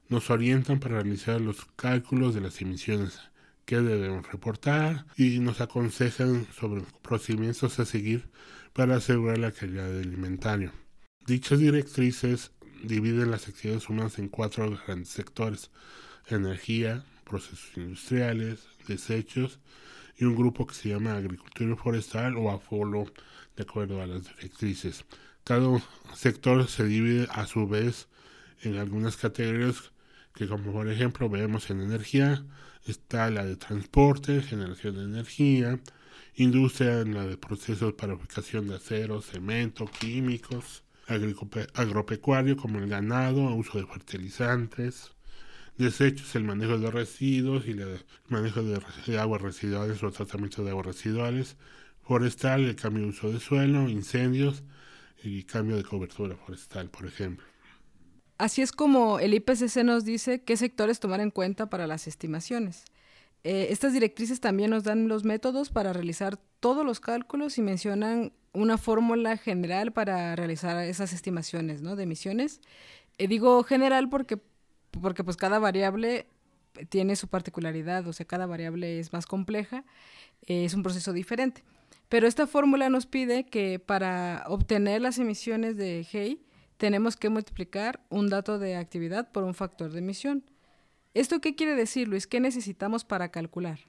nos 0.09 0.31
orientan 0.31 0.81
para 0.81 0.97
realizar 0.97 1.41
los 1.41 1.67
cálculos 1.76 2.35
de 2.35 2.41
las 2.41 2.61
emisiones 2.61 3.20
que 3.64 3.76
debemos 3.81 4.31
reportar 4.31 5.06
y 5.17 5.38
nos 5.38 5.61
aconsejan 5.61 6.47
sobre 6.59 6.82
procedimientos 7.03 7.79
a 7.79 7.85
seguir 7.85 8.29
para 8.72 8.96
asegurar 8.96 9.38
la 9.38 9.52
calidad 9.52 9.90
del 9.90 10.14
inventario. 10.14 10.72
Dichas 11.26 11.58
directrices 11.58 12.52
dividen 12.82 13.30
las 13.30 13.48
actividades 13.48 13.88
humanas 13.88 14.19
en 14.19 14.28
cuatro 14.28 14.78
grandes 14.86 15.08
sectores, 15.08 15.70
energía, 16.28 17.04
procesos 17.24 17.76
industriales, 17.76 18.66
desechos 18.88 19.60
y 20.16 20.24
un 20.24 20.36
grupo 20.36 20.66
que 20.66 20.74
se 20.74 20.88
llama 20.88 21.16
agricultura 21.16 21.76
forestal 21.76 22.36
o 22.36 22.50
AFOLO 22.50 23.04
de 23.56 23.62
acuerdo 23.62 24.02
a 24.02 24.06
las 24.06 24.24
directrices. 24.24 25.04
Cada 25.44 25.82
sector 26.14 26.66
se 26.68 26.84
divide 26.84 27.28
a 27.30 27.46
su 27.46 27.66
vez 27.66 28.08
en 28.62 28.76
algunas 28.76 29.16
categorías 29.16 29.92
que 30.34 30.48
como 30.48 30.72
por 30.72 30.88
ejemplo 30.88 31.28
vemos 31.28 31.70
en 31.70 31.80
energía 31.80 32.44
está 32.86 33.30
la 33.30 33.44
de 33.44 33.56
transporte, 33.56 34.40
generación 34.40 34.96
de 34.96 35.04
energía, 35.04 35.78
industria 36.37 37.00
en 37.00 37.14
la 37.14 37.26
de 37.26 37.37
procesos 37.37 37.95
para 37.95 38.14
fabricación 38.14 38.69
de 38.69 38.76
acero, 38.76 39.23
cemento, 39.23 39.87
químicos, 39.87 40.83
agropecuario 41.75 42.57
como 42.57 42.78
el 42.78 42.88
ganado, 42.88 43.54
uso 43.54 43.78
de 43.78 43.87
fertilizantes, 43.87 45.12
desechos, 45.76 46.35
el 46.35 46.45
manejo 46.45 46.78
de 46.78 46.90
residuos 46.90 47.66
y 47.66 47.73
el 47.73 48.04
manejo 48.28 48.62
de, 48.62 49.19
aguas 49.19 49.42
residuales 49.42 50.02
o 50.02 50.11
tratamiento 50.11 50.64
de 50.64 50.71
aguas 50.71 50.87
residuales, 50.87 51.57
forestal, 52.02 52.64
el 52.64 52.76
cambio 52.76 53.04
de 53.04 53.09
uso 53.11 53.31
de 53.31 53.40
suelo, 53.40 53.88
incendios 53.88 54.62
y 55.23 55.45
cambio 55.45 55.76
de 55.76 55.85
cobertura 55.85 56.37
forestal, 56.37 56.88
por 56.90 57.07
ejemplo. 57.07 57.47
Así 58.38 58.61
es 58.61 58.73
como 58.73 59.21
el 59.21 59.35
IPCC 59.35 59.85
nos 59.85 60.04
dice 60.04 60.42
qué 60.42 60.57
sectores 60.57 60.99
tomar 60.99 61.21
en 61.21 61.31
cuenta 61.31 61.71
para 61.71 61.87
las 61.87 62.09
estimaciones. 62.09 62.85
Eh, 63.44 63.68
estas 63.70 63.92
directrices 63.92 64.40
también 64.40 64.70
nos 64.70 64.84
dan 64.84 65.08
los 65.08 65.25
métodos 65.25 65.70
para 65.70 65.92
realizar 65.92 66.38
todos 66.61 66.87
los 66.87 67.00
cálculos 67.00 67.58
y 67.58 67.62
mencionan 67.62 68.32
una 68.52 68.78
fórmula 68.78 69.37
general 69.37 69.92
para 69.92 70.37
realizar 70.37 70.82
esas 70.84 71.12
estimaciones 71.12 71.82
¿no? 71.82 71.96
de 71.96 72.04
emisiones. 72.04 72.61
Eh, 73.18 73.26
digo 73.26 73.62
general 73.64 74.08
porque 74.08 74.38
porque 75.00 75.25
pues 75.25 75.37
cada 75.37 75.58
variable 75.58 76.26
tiene 76.88 77.16
su 77.16 77.28
particularidad, 77.28 78.06
o 78.06 78.12
sea, 78.12 78.26
cada 78.26 78.46
variable 78.46 78.99
es 78.99 79.12
más 79.12 79.26
compleja, 79.26 79.84
eh, 80.46 80.64
es 80.64 80.75
un 80.75 80.82
proceso 80.82 81.12
diferente. 81.12 81.64
Pero 82.08 82.26
esta 82.26 82.46
fórmula 82.46 82.88
nos 82.90 83.06
pide 83.06 83.44
que 83.44 83.78
para 83.78 84.44
obtener 84.46 85.00
las 85.00 85.18
emisiones 85.18 85.76
de 85.76 86.04
GEI 86.04 86.42
tenemos 86.76 87.16
que 87.16 87.30
multiplicar 87.30 88.00
un 88.11 88.28
dato 88.28 88.58
de 88.58 88.76
actividad 88.76 89.30
por 89.32 89.44
un 89.44 89.54
factor 89.54 89.92
de 89.92 90.00
emisión. 90.00 90.44
¿Esto 91.14 91.40
qué 91.40 91.54
quiere 91.54 91.75
decir, 91.75 92.09
Luis? 92.09 92.26
¿Qué 92.26 92.40
necesitamos 92.40 93.04
para 93.04 93.31
calcular? 93.31 93.81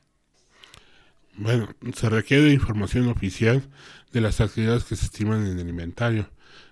Bueno, 1.36 1.70
se 1.96 2.10
requiere 2.10 2.52
información 2.52 3.08
oficial 3.08 3.68
de 4.12 4.22
las 4.22 4.40
actividades 4.40 4.84
que 4.84 4.96
se 4.96 5.06
estiman 5.06 5.46
en 5.48 5.58
el 5.58 5.70
inventario. 5.70 6.30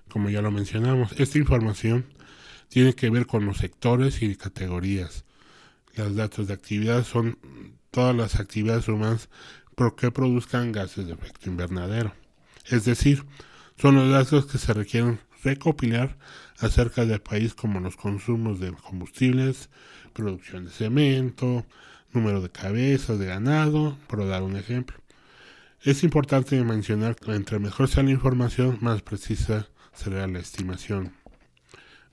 Como 0.09 0.29
ya 0.29 0.41
lo 0.41 0.51
mencionamos, 0.51 1.13
esta 1.13 1.37
información 1.37 2.05
tiene 2.69 2.93
que 2.93 3.09
ver 3.09 3.25
con 3.25 3.45
los 3.45 3.57
sectores 3.57 4.21
y 4.21 4.35
categorías. 4.35 5.25
Los 5.95 6.15
datos 6.15 6.47
de 6.47 6.53
actividad 6.53 7.03
son 7.03 7.39
todas 7.89 8.15
las 8.15 8.39
actividades 8.39 8.87
humanas 8.87 9.29
que 9.89 10.11
produzcan 10.11 10.71
gases 10.71 11.07
de 11.07 11.13
efecto 11.13 11.49
invernadero. 11.49 12.13
Es 12.67 12.85
decir, 12.85 13.25
son 13.77 13.95
los 13.95 14.11
datos 14.11 14.45
que 14.45 14.59
se 14.59 14.73
requieren 14.73 15.19
recopilar 15.43 16.17
acerca 16.59 17.05
del 17.05 17.21
país 17.21 17.55
como 17.55 17.79
los 17.79 17.95
consumos 17.95 18.59
de 18.59 18.71
combustibles, 18.73 19.69
producción 20.11 20.65
de 20.65 20.71
cemento, 20.71 21.65
número 22.13 22.41
de 22.41 22.49
cabezas 22.49 23.19
de 23.19 23.25
ganado, 23.25 23.97
por 24.07 24.27
dar 24.27 24.43
un 24.43 24.55
ejemplo. 24.55 24.97
Es 25.81 26.03
importante 26.03 26.61
mencionar 26.63 27.15
que 27.15 27.33
entre 27.33 27.59
mejor 27.59 27.87
sea 27.87 28.03
la 28.03 28.11
información, 28.11 28.77
más 28.81 29.01
precisa 29.01 29.67
será 29.93 30.27
la 30.27 30.39
estimación. 30.39 31.13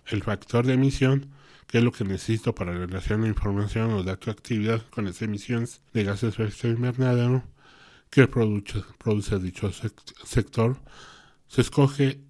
el 0.07 0.23
factor 0.23 0.67
de 0.67 0.73
emisión, 0.75 1.31
que 1.67 1.79
es 1.79 1.85
lo 1.85 1.93
que 1.93 2.03
necesito 2.05 2.55
para 2.55 2.73
relacionar 2.73 3.25
la 3.25 3.29
información 3.29 3.93
o 3.93 4.03
datos 4.03 4.27
de 4.27 4.33
actividad 4.33 4.83
con 4.89 5.05
las 5.05 5.21
emisiones 5.21 5.83
de 5.93 6.05
gases 6.05 6.35
de 6.37 6.45
efecto 6.45 6.69
invernadero 6.69 7.45
que 8.11 8.27
produce, 8.27 8.83
produce 8.97 9.39
dicho 9.39 9.71
sector, 10.25 10.81
se 11.47 11.61
escoge 11.61 12.21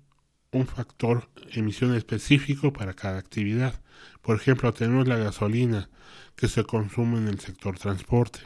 un 0.50 0.66
factor 0.66 1.28
emisión 1.52 1.94
específico 1.94 2.72
para 2.72 2.94
cada 2.94 3.18
actividad. 3.18 3.80
Por 4.28 4.36
ejemplo, 4.36 4.74
tenemos 4.74 5.08
la 5.08 5.16
gasolina 5.16 5.88
que 6.36 6.48
se 6.48 6.62
consume 6.62 7.16
en 7.16 7.28
el 7.28 7.40
sector 7.40 7.78
transporte. 7.78 8.40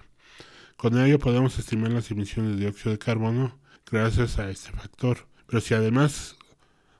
Con 0.77 0.97
ello 0.97 1.19
podemos 1.19 1.59
estimar 1.59 1.91
las 1.91 2.09
emisiones 2.13 2.53
de 2.53 2.61
dióxido 2.61 2.93
de 2.93 3.01
carbono 3.01 3.59
gracias 3.91 4.39
a 4.39 4.49
este 4.49 4.71
factor. 4.71 5.27
Pero 5.49 5.61
si 5.61 5.75
además 5.75 6.37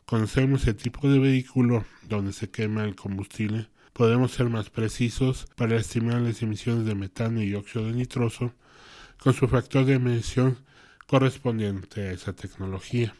conocemos 0.05 0.67
el 0.67 0.75
tipo 0.75 1.09
de 1.09 1.21
vehículo 1.21 1.85
donde 2.09 2.33
se 2.33 2.51
quema 2.51 2.83
el 2.83 2.97
combustible, 2.97 3.69
podemos 3.93 4.33
ser 4.33 4.49
más 4.49 4.69
precisos 4.69 5.47
para 5.55 5.77
estimar 5.77 6.21
las 6.21 6.43
emisiones 6.43 6.85
de 6.85 6.97
metano 6.97 7.41
y 7.41 7.47
dióxido 7.47 7.87
de 7.87 7.93
nitroso 7.93 8.53
con 9.17 9.33
su 9.33 9.47
factor 9.47 9.85
de 9.85 9.95
emisión 9.95 10.59
correspondiente 11.07 12.01
a 12.01 12.11
esa 12.11 12.33
tecnología. 12.33 13.15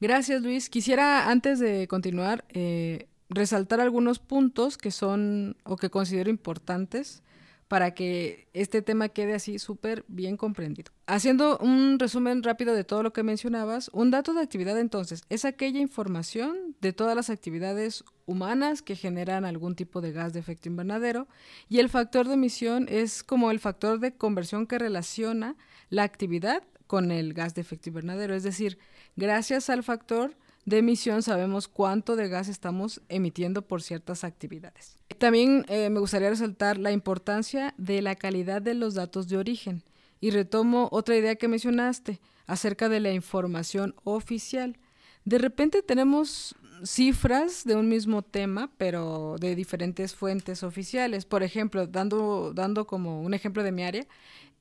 Gracias, 0.00 0.42
Luis. 0.42 0.68
Quisiera, 0.70 1.30
antes 1.30 1.60
de 1.60 1.86
continuar, 1.86 2.44
eh, 2.48 3.09
resaltar 3.30 3.80
algunos 3.80 4.18
puntos 4.18 4.76
que 4.76 4.90
son 4.90 5.56
o 5.64 5.76
que 5.76 5.88
considero 5.88 6.28
importantes 6.28 7.22
para 7.68 7.94
que 7.94 8.48
este 8.52 8.82
tema 8.82 9.10
quede 9.10 9.32
así 9.32 9.60
súper 9.60 10.04
bien 10.08 10.36
comprendido. 10.36 10.90
Haciendo 11.06 11.56
un 11.58 12.00
resumen 12.00 12.42
rápido 12.42 12.74
de 12.74 12.82
todo 12.82 13.04
lo 13.04 13.12
que 13.12 13.22
mencionabas, 13.22 13.90
un 13.92 14.10
dato 14.10 14.34
de 14.34 14.40
actividad 14.40 14.76
entonces 14.76 15.22
es 15.28 15.44
aquella 15.44 15.78
información 15.78 16.74
de 16.80 16.92
todas 16.92 17.14
las 17.14 17.30
actividades 17.30 18.02
humanas 18.26 18.82
que 18.82 18.96
generan 18.96 19.44
algún 19.44 19.76
tipo 19.76 20.00
de 20.00 20.10
gas 20.10 20.32
de 20.32 20.40
efecto 20.40 20.68
invernadero 20.68 21.28
y 21.68 21.78
el 21.78 21.88
factor 21.88 22.26
de 22.26 22.34
emisión 22.34 22.86
es 22.88 23.22
como 23.22 23.52
el 23.52 23.60
factor 23.60 24.00
de 24.00 24.16
conversión 24.16 24.66
que 24.66 24.80
relaciona 24.80 25.54
la 25.90 26.02
actividad 26.02 26.64
con 26.88 27.12
el 27.12 27.34
gas 27.34 27.54
de 27.54 27.60
efecto 27.60 27.90
invernadero, 27.90 28.34
es 28.34 28.42
decir, 28.42 28.78
gracias 29.14 29.70
al 29.70 29.84
factor 29.84 30.34
de 30.70 30.78
emisión 30.78 31.22
sabemos 31.22 31.66
cuánto 31.66 32.14
de 32.14 32.28
gas 32.28 32.48
estamos 32.48 33.02
emitiendo 33.08 33.62
por 33.62 33.82
ciertas 33.82 34.22
actividades. 34.22 34.96
También 35.18 35.66
eh, 35.68 35.90
me 35.90 35.98
gustaría 35.98 36.30
resaltar 36.30 36.78
la 36.78 36.92
importancia 36.92 37.74
de 37.76 38.00
la 38.00 38.14
calidad 38.14 38.62
de 38.62 38.74
los 38.74 38.94
datos 38.94 39.28
de 39.28 39.36
origen. 39.36 39.82
Y 40.20 40.30
retomo 40.30 40.88
otra 40.92 41.16
idea 41.16 41.34
que 41.34 41.48
mencionaste 41.48 42.20
acerca 42.46 42.88
de 42.88 43.00
la 43.00 43.10
información 43.10 43.96
oficial. 44.04 44.78
De 45.24 45.38
repente 45.38 45.82
tenemos 45.82 46.54
cifras 46.84 47.64
de 47.64 47.74
un 47.74 47.88
mismo 47.88 48.22
tema, 48.22 48.70
pero 48.78 49.36
de 49.40 49.56
diferentes 49.56 50.14
fuentes 50.14 50.62
oficiales. 50.62 51.24
Por 51.24 51.42
ejemplo, 51.42 51.88
dando, 51.88 52.52
dando 52.54 52.86
como 52.86 53.22
un 53.22 53.34
ejemplo 53.34 53.64
de 53.64 53.72
mi 53.72 53.82
área, 53.82 54.06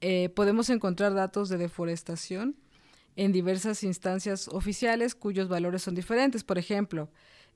eh, 0.01 0.29
podemos 0.29 0.71
encontrar 0.71 1.13
datos 1.13 1.49
de 1.49 1.57
deforestación 1.57 2.55
en 3.19 3.33
diversas 3.33 3.83
instancias 3.83 4.47
oficiales 4.47 5.13
cuyos 5.13 5.49
valores 5.49 5.81
son 5.81 5.93
diferentes. 5.93 6.45
Por 6.45 6.57
ejemplo, 6.57 7.09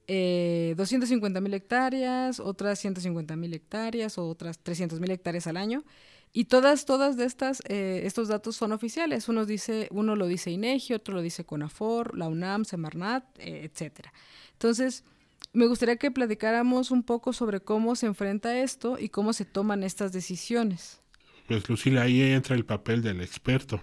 eh, 0.08 0.74
250 0.75 1.39
mil 1.39 1.53
hectáreas, 1.53 2.41
otras 2.41 2.79
150 2.79 3.38
mil 3.38 3.53
hectáreas 3.53 4.17
o 4.17 4.27
otras 4.27 4.60
300 4.60 5.00
mil 5.00 5.12
hectáreas 5.12 5.48
al 5.48 5.55
año. 5.55 5.86
Y 6.34 6.46
todas, 6.46 6.84
todas 6.86 7.17
estas, 7.17 7.62
eh, 7.70 8.01
estos 8.03 8.27
datos 8.27 8.58
son 8.58 8.74
oficiales. 8.74 9.29
Uno, 9.29 9.46
dice, 9.46 9.88
uno 9.91 10.17
lo 10.17 10.27
dice 10.27 10.51
INEGI, 10.51 10.96
otro 10.96 11.13
lo 11.13 11.22
dice 11.22 11.46
CONAFOR, 11.46 12.17
la 12.17 12.27
UNAM, 12.27 12.65
Semarnat, 12.65 13.24
eh, 13.39 13.63
etc. 13.63 14.08
Entonces, 14.51 15.05
me 15.53 15.67
gustaría 15.67 15.96
que 15.96 16.12
platicáramos 16.12 16.91
un 16.91 17.03
poco 17.03 17.32
sobre 17.32 17.62
cómo 17.62 17.96
se 17.96 18.08
enfrenta 18.08 18.60
esto 18.60 18.98
y 19.00 19.08
cómo 19.08 19.32
se 19.32 19.46
toman 19.46 19.84
estas 19.84 20.12
decisiones. 20.12 21.00
Pues 21.48 21.70
Lucila, 21.70 22.01
ahí 22.01 22.22
entra 22.22 22.55
el 22.55 22.65
papel 22.65 23.01
del 23.01 23.22
experto 23.22 23.82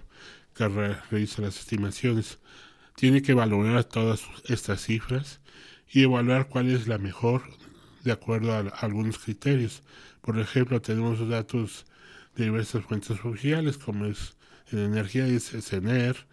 que 0.69 0.95
realiza 1.11 1.41
las 1.41 1.59
estimaciones. 1.59 2.39
Tiene 2.95 3.23
que 3.23 3.33
valorar 3.33 3.85
todas 3.85 4.23
estas 4.45 4.83
cifras 4.83 5.41
y 5.89 6.03
evaluar 6.03 6.49
cuál 6.49 6.71
es 6.71 6.87
la 6.87 6.99
mejor 6.99 7.43
de 8.05 8.13
acuerdo 8.13 8.53
a, 8.53 8.61
algunos 8.81 9.19
criterios. 9.19 9.83
Por 10.21 10.39
ejemplo, 10.39 10.83
tenemos 10.83 11.27
datos 11.27 11.87
de 12.37 12.45
diversas 12.45 12.85
fuentes 12.85 13.19
oficiales, 13.25 13.79
como 13.79 14.05
es 14.05 14.37
en 14.71 14.81
energía, 14.81 15.27
es 15.27 15.51
CENER, 15.65 16.27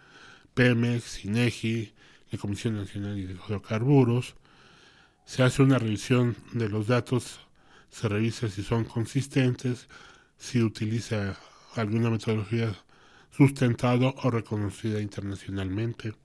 Pemex, 0.54 1.24
INEGI, 1.24 1.94
la 2.32 2.38
Comisión 2.38 2.76
Nacional 2.76 3.16
de 3.16 3.34
Hidrocarburos. 3.34 4.36
Se 5.26 5.44
hace 5.44 5.62
una 5.62 5.80
revisión 5.80 6.36
de 6.52 6.68
los 6.68 6.88
datos, 6.88 7.40
se 7.90 8.10
revisa 8.10 8.50
si 8.50 8.62
son 8.62 8.84
consistentes, 8.84 9.88
si 10.38 10.62
utiliza 10.62 11.38
alguna 11.76 12.10
metodología 12.10 12.76
sustentado 13.38 14.16
o 14.24 14.32
reconocida 14.32 15.00
internacionalmente, 15.00 16.16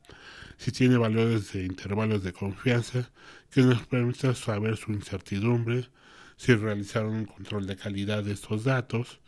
si 0.56 0.72
tiene 0.72 0.96
valores 0.96 1.52
de 1.52 1.66
intervalos 1.66 2.22
de 2.22 2.32
confianza 2.32 3.10
que 3.50 3.60
nos 3.60 3.86
permitan 3.86 4.34
saber 4.34 4.78
su 4.78 4.92
incertidumbre, 4.92 5.90
si 6.36 6.54
realizaron 6.54 7.14
un 7.14 7.24
control 7.26 7.66
de 7.66 7.76
calidad 7.76 8.24
de 8.24 8.32
estos 8.32 8.64
datos. 8.64 9.20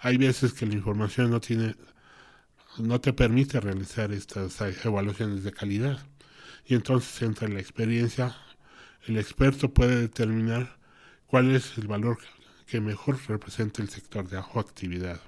Hay 0.00 0.18
veces 0.18 0.52
que 0.52 0.66
la 0.66 0.74
información 0.74 1.30
no 1.30 1.40
tiene 1.40 1.74
no 2.78 3.00
te 3.00 3.14
permite 3.14 3.58
realizar 3.58 4.12
estas 4.12 4.60
evaluaciones 4.84 5.42
de 5.42 5.52
calidad. 5.52 5.98
Y 6.66 6.74
entonces 6.74 7.22
entra 7.22 7.48
la 7.48 7.60
experiencia, 7.60 8.36
el 9.06 9.16
experto 9.16 9.72
puede 9.72 9.98
determinar 10.02 10.76
cuál 11.26 11.54
es 11.54 11.78
el 11.78 11.86
valor 11.86 12.18
que 12.66 12.82
mejor 12.82 13.18
representa 13.28 13.80
el 13.80 13.88
sector 13.88 14.28
de 14.28 14.36
actividad. 14.36 15.20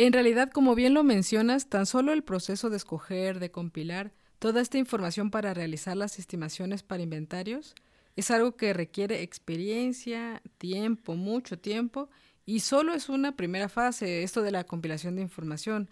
En 0.00 0.12
realidad, 0.12 0.48
como 0.50 0.76
bien 0.76 0.94
lo 0.94 1.02
mencionas, 1.02 1.68
tan 1.68 1.84
solo 1.84 2.12
el 2.12 2.22
proceso 2.22 2.70
de 2.70 2.76
escoger, 2.76 3.40
de 3.40 3.50
compilar 3.50 4.12
toda 4.38 4.60
esta 4.60 4.78
información 4.78 5.32
para 5.32 5.54
realizar 5.54 5.96
las 5.96 6.20
estimaciones 6.20 6.84
para 6.84 7.02
inventarios 7.02 7.74
es 8.14 8.30
algo 8.30 8.54
que 8.54 8.72
requiere 8.72 9.22
experiencia, 9.22 10.40
tiempo, 10.58 11.16
mucho 11.16 11.58
tiempo, 11.58 12.10
y 12.46 12.60
solo 12.60 12.94
es 12.94 13.08
una 13.08 13.34
primera 13.34 13.68
fase, 13.68 14.22
esto 14.22 14.42
de 14.42 14.52
la 14.52 14.62
compilación 14.62 15.16
de 15.16 15.22
información. 15.22 15.90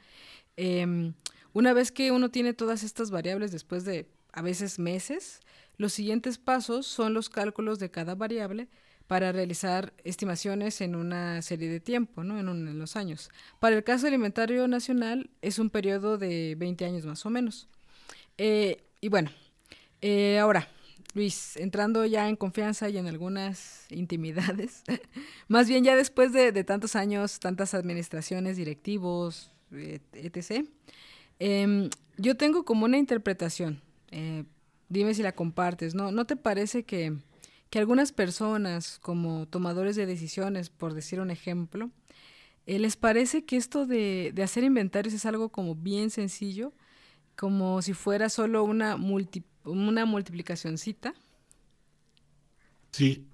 Em, 0.57 1.15
una 1.53 1.73
vez 1.73 1.91
que 1.91 2.13
uno 2.13 2.31
tiene 2.31 2.55
todas 2.55 2.85
estas 2.85 3.11
variables 3.11 3.51
después 3.51 3.85
de 3.85 4.09
a 4.33 4.41
veces 4.41 4.79
meses, 4.79 5.41
los 5.79 5.93
siguientes 5.93 6.39
pasos 6.39 6.87
son 6.87 7.13
los 7.13 7.29
cálculos 7.29 7.81
de 7.81 7.91
cada 7.91 8.15
variable 8.15 8.69
para 9.07 9.31
realizar 9.33 9.93
estimaciones 10.05 10.81
en 10.81 10.97
una 10.97 11.41
serie 11.43 11.69
de 11.69 11.81
tiempo, 11.81 12.25
¿no? 12.25 12.39
en, 12.41 12.79
los 12.79 12.97
años. 12.97 13.31
Para 13.61 13.77
el 13.77 13.85
caso 13.85 14.07
del 14.07 14.15
inventario 14.15 14.67
nacional 14.67 15.31
es 15.43 15.59
un 15.59 15.71
periodo 15.71 16.19
de 16.19 16.57
20 16.59 16.85
años 16.85 17.07
más 17.07 17.25
o 17.25 17.31
menos. 17.31 17.69
Eh, 18.39 18.85
y 19.01 19.09
bueno, 19.09 19.31
eh, 20.03 20.39
ahora, 20.39 20.69
Luis, 21.15 21.57
entrando 21.57 22.05
ya 22.05 22.29
en 22.29 22.37
confianza 22.37 22.89
y 22.89 22.99
en 22.99 23.07
algunas 23.07 23.87
intimidades, 23.91 24.83
más 25.49 25.69
bien 25.69 25.85
ya 25.85 25.95
después 25.95 26.33
de, 26.33 26.53
tantos 26.65 26.97
años, 26.97 27.39
tantas 27.39 27.75
administraciones, 27.75 28.57
directivos, 28.57 29.51
etc., 29.71 30.67
em, 31.39 31.91
yo 32.19 32.37
tengo 32.37 32.65
como 32.65 32.87
una 32.87 32.99
interpretación, 32.99 33.83
eh, 34.11 34.45
dime 34.89 35.15
si 35.15 35.23
la 35.23 35.33
compartes, 35.33 35.95
¿no? 35.95 36.11
¿No 36.11 36.25
te 36.25 36.37
parece 36.37 36.85
que 36.85 37.15
que 37.71 37.79
algunas 37.79 38.13
personas, 38.13 38.99
como 39.01 39.47
tomadores 39.47 39.97
de 39.97 40.07
decisiones, 40.07 40.71
por 40.71 40.95
decir 40.95 41.21
un 41.21 41.31
ejemplo, 41.31 41.91
eh, 42.67 42.79
les 42.79 42.97
parece 42.97 43.45
que 43.45 43.57
esto 43.57 43.87
de, 43.87 44.35
hacer 44.43 44.65
inventarios 44.65 45.15
es 45.15 45.25
algo 45.25 45.51
como 45.51 45.75
bien 45.75 46.11
sencillo, 46.11 46.73
como 47.37 47.81
si 47.83 47.93
fuera 47.93 48.29
solo 48.29 48.65
una, 48.65 48.97
multi, 48.97 49.45
una 49.65 50.05
multiplicacioncita. 50.05 51.15
Sí, 52.91 53.27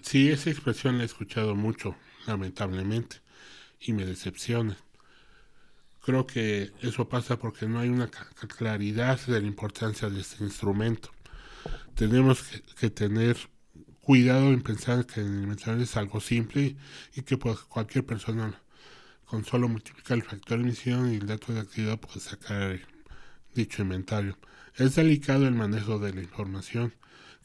sí, 0.00 0.30
esa 0.30 0.50
expresión 0.50 0.98
la 0.98 1.04
he 1.04 1.06
escuchado 1.06 1.54
mucho, 1.54 1.96
lamentablemente, 2.26 3.16
y 3.80 3.92
me 3.92 4.04
decepciona. 4.04 4.76
Creo 6.00 6.26
que 6.26 6.72
eso 6.82 7.08
pasa 7.08 7.38
porque 7.38 7.66
no 7.66 7.78
hay 7.78 7.88
una 7.88 8.08
claridad 8.08 9.20
de 9.26 9.40
la 9.40 9.46
importancia 9.46 10.10
de 10.10 10.20
este 10.20 10.42
instrumento. 10.42 11.10
Tenemos 11.94 12.42
que 12.78 12.90
tener 12.90 13.36
cuidado 14.02 14.48
en 14.48 14.62
pensar 14.62 15.06
que 15.06 15.20
el 15.20 15.26
inventario 15.26 15.84
es 15.84 15.96
algo 15.96 16.20
simple 16.20 16.76
y 17.14 17.22
que 17.22 17.38
pues, 17.38 17.60
cualquier 17.60 18.04
persona 18.04 18.60
con 19.24 19.44
solo 19.44 19.68
multiplicar 19.68 20.18
el 20.18 20.24
factor 20.24 20.58
de 20.58 20.64
emisión 20.64 21.12
y 21.12 21.16
el 21.16 21.26
dato 21.26 21.52
de 21.52 21.60
actividad 21.60 22.00
puede 22.00 22.18
sacar 22.18 22.80
dicho 23.54 23.82
inventario. 23.82 24.36
Es 24.76 24.96
delicado 24.96 25.46
el 25.46 25.54
manejo 25.54 26.00
de 26.00 26.12
la 26.12 26.20
información 26.20 26.92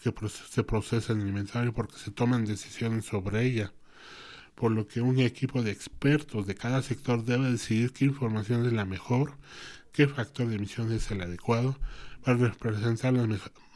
que 0.02 0.12
se 0.50 0.64
procesa 0.64 1.14
en 1.14 1.22
el 1.22 1.28
inventario 1.28 1.74
porque 1.74 1.98
se 1.98 2.10
toman 2.10 2.46
decisiones 2.46 3.06
sobre 3.06 3.46
ella, 3.46 3.72
por 4.56 4.72
lo 4.72 4.88
que 4.88 5.02
un 5.02 5.20
equipo 5.20 5.62
de 5.62 5.72
expertos 5.72 6.48
de 6.48 6.56
cada 6.56 6.82
sector 6.82 7.24
debe 7.24 7.52
decidir 7.52 7.94
qué 7.94 8.06
información 8.06 8.66
es 8.66 8.74
la 8.74 8.86
mejor, 8.86 9.38
qué 9.92 10.08
factor 10.08 10.48
de 10.48 10.56
emisión 10.56 10.92
es 10.92 11.12
el 11.12 11.22
adecuado 11.22 11.80
para 12.24 12.38
representar 12.38 13.14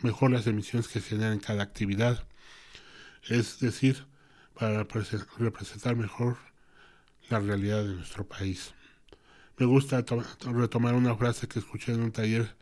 mejor 0.01 0.31
las 0.31 0.47
emisiones 0.47 0.87
que 0.87 0.99
se 0.99 1.09
generan 1.09 1.33
en 1.33 1.39
cada 1.39 1.61
actividad. 1.61 2.25
Es 3.27 3.59
decir, 3.59 4.05
para 4.53 4.85
representar 5.37 5.95
mejor 5.95 6.37
la 7.29 7.39
realidad 7.39 7.83
de 7.83 7.95
nuestro 7.95 8.27
país. 8.27 8.73
Me 9.57 9.65
gusta 9.65 10.03
retomar 10.51 10.95
una 10.95 11.15
frase 11.15 11.47
que 11.47 11.59
escuché 11.59 11.93
en 11.93 12.01
un 12.01 12.11
taller 12.11 12.55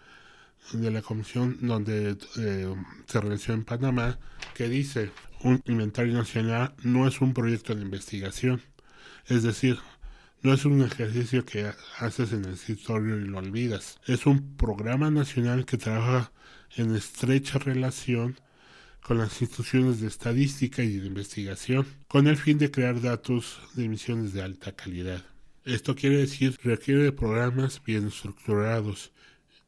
de 0.73 0.91
la 0.91 1.01
comisión 1.01 1.57
donde 1.61 2.17
eh, 2.37 2.75
se 3.07 3.21
realizó 3.21 3.53
en 3.53 3.63
Panamá, 3.63 4.19
que 4.53 4.67
dice, 4.67 5.11
un 5.41 5.61
inventario 5.65 6.13
nacional 6.13 6.75
no 6.83 7.07
es 7.07 7.21
un 7.21 7.33
proyecto 7.33 7.73
de 7.73 7.81
investigación, 7.81 8.61
es 9.25 9.43
decir, 9.43 9.79
no 10.41 10.53
es 10.53 10.65
un 10.65 10.81
ejercicio 10.81 11.45
que 11.45 11.71
haces 11.97 12.33
en 12.33 12.45
el 12.45 12.53
escritorio 12.53 13.17
y 13.17 13.25
lo 13.25 13.39
olvidas, 13.39 13.99
es 14.05 14.25
un 14.25 14.55
programa 14.57 15.09
nacional 15.09 15.65
que 15.65 15.77
trabaja 15.77 16.31
en 16.75 16.95
estrecha 16.95 17.59
relación 17.59 18.39
con 19.01 19.17
las 19.17 19.41
instituciones 19.41 20.01
de 20.01 20.07
estadística 20.07 20.83
y 20.83 20.97
de 20.97 21.07
investigación, 21.07 21.85
con 22.07 22.27
el 22.27 22.37
fin 22.37 22.57
de 22.57 22.71
crear 22.71 23.01
datos 23.01 23.59
de 23.73 23.85
emisiones 23.85 24.33
de 24.33 24.41
alta 24.41 24.71
calidad. 24.73 25.23
Esto 25.65 25.95
quiere 25.95 26.17
decir 26.17 26.57
requiere 26.63 27.03
de 27.03 27.11
programas 27.11 27.81
bien 27.83 28.07
estructurados 28.07 29.11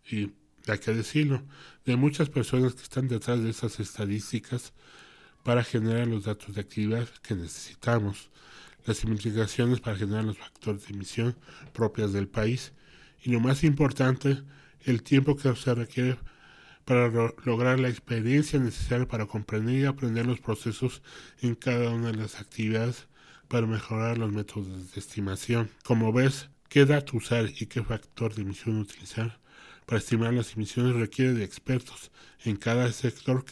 y 0.09 0.31
hay 0.67 0.77
que 0.79 0.93
decirlo, 0.93 1.43
de 1.85 1.95
muchas 1.95 2.29
personas 2.29 2.75
que 2.75 2.83
están 2.83 3.07
detrás 3.07 3.41
de 3.41 3.49
esas 3.49 3.79
estadísticas 3.79 4.73
para 5.43 5.63
generar 5.63 6.07
los 6.07 6.25
datos 6.25 6.55
de 6.55 6.61
actividad 6.61 7.07
que 7.23 7.35
necesitamos, 7.35 8.29
las 8.85 9.03
investigaciones 9.03 9.79
para 9.79 9.97
generar 9.97 10.23
los 10.23 10.37
factores 10.37 10.87
de 10.87 10.93
emisión 10.93 11.35
propias 11.73 12.13
del 12.13 12.27
país 12.27 12.73
y 13.23 13.31
lo 13.31 13.39
más 13.39 13.63
importante, 13.63 14.41
el 14.83 15.03
tiempo 15.03 15.35
que 15.35 15.55
se 15.55 15.75
requiere 15.75 16.17
para 16.91 17.09
lograr 17.45 17.79
la 17.79 17.87
experiencia 17.87 18.59
necesaria 18.59 19.07
para 19.07 19.25
comprender 19.25 19.75
y 19.75 19.85
aprender 19.85 20.25
los 20.25 20.41
procesos 20.41 21.01
en 21.41 21.55
cada 21.55 21.89
una 21.89 22.11
de 22.11 22.17
las 22.17 22.41
actividades 22.41 23.07
para 23.47 23.65
mejorar 23.65 24.17
los 24.17 24.33
métodos 24.33 24.91
de 24.91 24.99
estimación. 24.99 25.69
Como 25.85 26.11
ves, 26.11 26.49
qué 26.67 26.85
dato 26.85 27.15
usar 27.15 27.49
y 27.57 27.67
qué 27.67 27.81
factor 27.81 28.35
de 28.35 28.41
emisión 28.41 28.77
utilizar 28.77 29.39
para 29.85 29.99
estimar 29.99 30.33
las 30.33 30.53
emisiones 30.55 30.97
requiere 30.97 31.31
de 31.31 31.45
expertos 31.45 32.11
en 32.43 32.57
cada 32.57 32.91
sector 32.91 33.45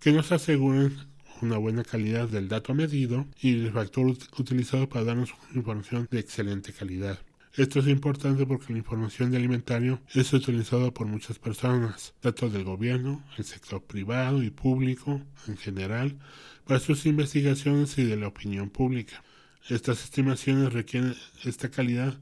que 0.00 0.12
nos 0.12 0.32
aseguren 0.32 0.96
una 1.42 1.58
buena 1.58 1.84
calidad 1.84 2.26
del 2.26 2.48
dato 2.48 2.72
medido 2.72 3.26
y 3.38 3.66
el 3.66 3.70
factor 3.70 4.06
utilizado 4.38 4.88
para 4.88 5.04
darnos 5.04 5.34
información 5.54 6.08
de 6.10 6.20
excelente 6.20 6.72
calidad. 6.72 7.18
Esto 7.58 7.80
es 7.80 7.88
importante 7.88 8.46
porque 8.46 8.72
la 8.72 8.78
información 8.78 9.32
de 9.32 9.36
alimentario 9.36 10.00
es 10.14 10.32
utilizada 10.32 10.92
por 10.92 11.08
muchas 11.08 11.40
personas, 11.40 12.14
tanto 12.20 12.48
del 12.48 12.62
gobierno, 12.62 13.24
el 13.36 13.44
sector 13.44 13.82
privado 13.82 14.44
y 14.44 14.50
público 14.50 15.20
en 15.48 15.56
general, 15.56 16.16
para 16.64 16.78
sus 16.78 17.04
investigaciones 17.04 17.98
y 17.98 18.04
de 18.04 18.14
la 18.14 18.28
opinión 18.28 18.70
pública. 18.70 19.24
Estas 19.68 20.04
estimaciones 20.04 20.72
requieren 20.72 21.16
esta 21.44 21.68
calidad 21.68 22.16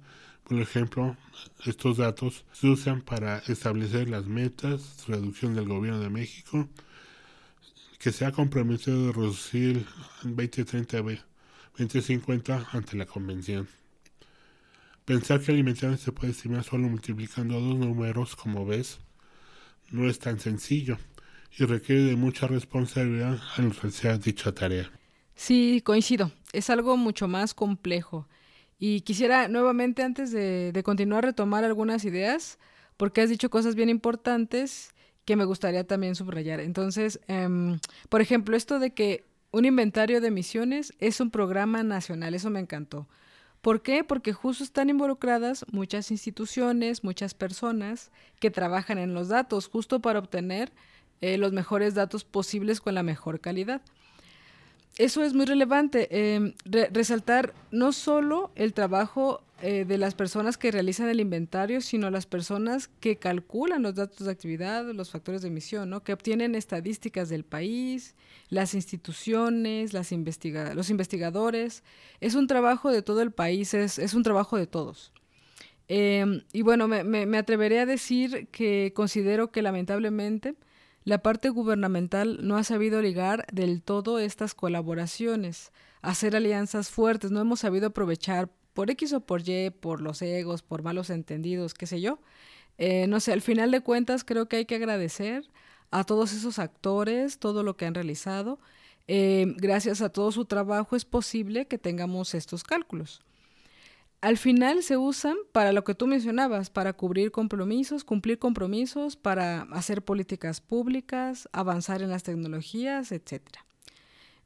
por 0.44 0.58
ejemplo, 0.58 1.16
estos 1.66 1.98
datos 1.98 2.46
se 2.52 2.68
usan 2.68 3.02
para 3.02 3.38
establecer 3.48 4.08
las 4.08 4.24
metas, 4.24 5.04
de 5.06 5.16
reducción 5.16 5.54
del 5.54 5.66
gobierno 5.68 6.00
de 6.00 6.08
México, 6.08 6.66
que 7.98 8.10
se 8.10 8.24
ha 8.24 8.32
comprometido 8.32 9.10
a 9.10 9.12
reducir 9.12 9.84
en 10.22 10.36
2030 10.36 11.02
2050 11.76 12.68
ante 12.72 12.96
la 12.96 13.04
convención. 13.04 13.68
Pensar 15.06 15.40
que 15.40 15.52
alimentación 15.52 15.98
se 15.98 16.10
puede 16.10 16.32
estimar 16.32 16.64
solo 16.64 16.88
multiplicando 16.88 17.60
dos 17.60 17.76
números, 17.76 18.34
como 18.34 18.66
ves, 18.66 18.98
no 19.92 20.10
es 20.10 20.18
tan 20.18 20.40
sencillo 20.40 20.98
y 21.56 21.64
requiere 21.64 22.02
de 22.02 22.16
mucha 22.16 22.48
responsabilidad 22.48 23.38
al 23.56 23.70
realizar 23.70 24.18
dicha 24.18 24.52
tarea. 24.52 24.90
Sí, 25.36 25.80
coincido. 25.84 26.32
Es 26.52 26.70
algo 26.70 26.96
mucho 26.96 27.28
más 27.28 27.54
complejo 27.54 28.26
y 28.80 29.02
quisiera 29.02 29.46
nuevamente, 29.46 30.02
antes 30.02 30.32
de, 30.32 30.82
continuar, 30.84 31.24
retomar 31.24 31.62
algunas 31.62 32.04
ideas, 32.04 32.58
porque 32.96 33.20
has 33.20 33.30
dicho 33.30 33.48
cosas 33.48 33.76
bien 33.76 33.88
importantes 33.88 34.92
que 35.24 35.36
me 35.36 35.44
gustaría 35.44 35.86
también 35.86 36.16
subrayar. 36.16 36.58
Entonces, 36.58 37.20
em, 37.28 37.78
por 38.08 38.22
ejemplo, 38.22 38.56
esto 38.56 38.80
de 38.80 38.92
que 38.92 39.24
un 39.52 39.66
inventario 39.66 40.20
de 40.20 40.28
emisiones 40.28 40.92
es 40.98 41.20
un 41.20 41.30
programa 41.30 41.84
nacional, 41.84 42.34
eso 42.34 42.50
me 42.50 42.58
encantó. 42.58 43.06
¿Por 43.66 43.82
qué? 43.82 44.04
Porque 44.04 44.32
justo 44.32 44.62
están 44.62 44.90
involucradas 44.90 45.66
muchas 45.72 46.12
instituciones, 46.12 47.02
muchas 47.02 47.34
personas 47.34 48.12
que 48.38 48.52
trabajan 48.52 48.96
en 48.96 49.12
los 49.12 49.26
datos, 49.26 49.66
justo 49.66 49.98
para 49.98 50.20
obtener 50.20 50.70
eh, 51.20 51.36
los 51.36 51.50
mejores 51.52 51.92
datos 51.92 52.22
posibles 52.22 52.80
con 52.80 52.94
la 52.94 53.02
mejor 53.02 53.40
calidad 53.40 53.82
eso 54.98 55.22
es 55.22 55.34
muy 55.34 55.44
relevante, 55.44 56.08
em, 56.10 56.54
resaltar 56.64 57.52
no 57.70 57.92
solo 57.92 58.50
el 58.54 58.72
trabajo 58.72 59.42
eh, 59.62 59.86
de 59.86 59.96
las 59.96 60.14
personas 60.14 60.58
que 60.58 60.70
realizan 60.70 61.08
el 61.08 61.18
inventario, 61.18 61.80
sino 61.80 62.10
las 62.10 62.26
personas 62.26 62.88
que 63.00 63.16
calculan 63.16 63.82
los 63.82 63.94
datos 63.94 64.26
de 64.26 64.30
actividad, 64.30 64.84
los 64.92 65.10
factores 65.10 65.40
de 65.40 65.48
emisión, 65.48 65.88
¿no? 65.88 66.02
que 66.02 66.12
obtienen 66.12 66.54
estadísticas 66.54 67.30
del 67.30 67.42
país, 67.42 68.14
las 68.50 68.74
instituciones, 68.74 69.94
las 69.94 70.12
investiga 70.12 70.74
los 70.74 70.90
investigadores. 70.90 71.84
Es 72.20 72.34
un 72.34 72.48
trabajo 72.48 72.90
de 72.90 73.00
todo 73.00 73.22
el 73.22 73.32
país, 73.32 73.72
es, 73.72 73.98
es 73.98 74.12
un 74.12 74.22
trabajo 74.22 74.58
de 74.58 74.66
todos. 74.66 75.12
Em, 75.88 76.42
y 76.52 76.60
bueno, 76.60 76.86
me, 76.86 77.02
me, 77.02 77.24
me 77.24 77.38
atreveré 77.38 77.78
a 77.78 77.86
decir 77.86 78.48
que 78.48 78.92
considero 78.94 79.52
que 79.52 79.62
lamentablemente 79.62 80.54
la 81.04 81.22
parte 81.22 81.48
gubernamental 81.48 82.46
no 82.46 82.56
ha 82.58 82.64
sabido 82.64 83.00
ligar 83.00 83.46
del 83.52 83.80
todo 83.80 84.18
estas 84.18 84.54
colaboraciones, 84.54 85.72
hacer 86.02 86.36
alianzas 86.36 86.90
fuertes, 86.90 87.30
no 87.30 87.40
hemos 87.40 87.60
sabido 87.60 87.86
aprovechar 87.86 88.50
por 88.76 88.90
X 88.92 89.12
o 89.12 89.20
por 89.20 89.42
Y, 89.48 89.70
por 89.70 90.00
los 90.00 90.22
egos, 90.22 90.62
por 90.62 90.84
malos 90.84 91.10
entendidos, 91.10 91.74
qué 91.74 91.88
sé 91.88 92.00
yo. 92.00 92.20
Eh, 92.78 93.08
no 93.08 93.18
sé, 93.18 93.32
al 93.32 93.42
final 93.42 93.72
de 93.72 93.80
cuentas 93.80 94.22
creo 94.22 94.48
que 94.48 94.58
hay 94.58 94.66
que 94.66 94.76
agradecer 94.76 95.50
a 95.90 96.04
todos 96.04 96.32
esos 96.32 96.60
actores, 96.60 97.40
todo 97.40 97.64
lo 97.64 97.76
que 97.76 97.86
han 97.86 97.94
realizado. 97.94 98.60
Eh, 99.08 99.54
gracias 99.56 100.00
a 100.02 100.10
todo 100.10 100.30
su 100.30 100.44
trabajo 100.44 100.94
es 100.94 101.04
posible 101.04 101.66
que 101.66 101.78
tengamos 101.78 102.34
estos 102.34 102.62
cálculos 102.62 103.22
al 104.20 104.38
final 104.38 104.82
se 104.82 104.96
usan 104.96 105.36
para 105.52 105.72
lo 105.72 105.84
que 105.84 105.94
tú 105.94 106.06
mencionabas, 106.06 106.70
para 106.70 106.92
cubrir 106.94 107.30
compromisos, 107.30 108.02
cumplir 108.04 108.38
compromisos, 108.38 109.16
para 109.16 109.62
hacer 109.72 110.02
políticas 110.02 110.60
públicas, 110.60 111.48
avanzar 111.52 112.02
en 112.02 112.10
las 112.10 112.22
tecnologías, 112.22 113.12
etc. 113.12 113.42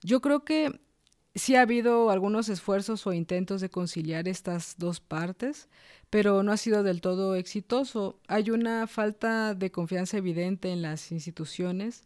Yo 0.03 0.21
creo 0.21 0.45
que 0.45 0.81
sí 1.35 1.57
ha 1.57 1.63
habido 1.63 2.11
algunos 2.11 2.49
esfuerzos 2.49 3.07
o 3.07 3.13
intentos 3.13 3.61
de 3.61 3.71
conciliar 3.71 4.29
estas 4.29 4.77
dos 4.79 5.01
partes, 5.01 5.69
pero 6.11 6.43
no 6.43 6.53
ha 6.53 6.57
sido 6.57 6.83
del 6.83 7.01
todo 7.01 7.37
exitoso. 7.37 8.19
Hay 8.29 8.51
una 8.51 8.87
falta 8.87 9.55
de 9.55 9.71
confianza 9.71 10.19
evidente 10.19 10.71
en 10.71 10.83
las 10.83 11.13
instituciones 11.13 12.05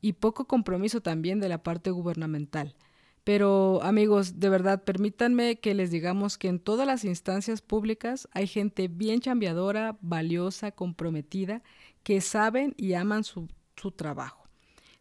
y 0.00 0.14
poco 0.14 0.46
compromiso 0.46 1.00
también 1.00 1.40
de 1.40 1.48
la 1.48 1.62
parte 1.62 1.90
gubernamental. 1.90 2.76
Pero 3.24 3.82
amigos, 3.82 4.38
de 4.38 4.48
verdad, 4.50 4.84
permítanme 4.84 5.58
que 5.58 5.74
les 5.74 5.90
digamos 5.90 6.38
que 6.38 6.46
en 6.46 6.60
todas 6.60 6.86
las 6.86 7.04
instancias 7.04 7.60
públicas 7.60 8.28
hay 8.32 8.46
gente 8.46 8.86
bien 8.86 9.20
chambeadora, 9.20 9.98
valiosa, 10.00 10.70
comprometida, 10.70 11.62
que 12.04 12.20
saben 12.20 12.74
y 12.76 12.94
aman 12.94 13.24
su, 13.24 13.48
su 13.76 13.90
trabajo. 13.90 14.45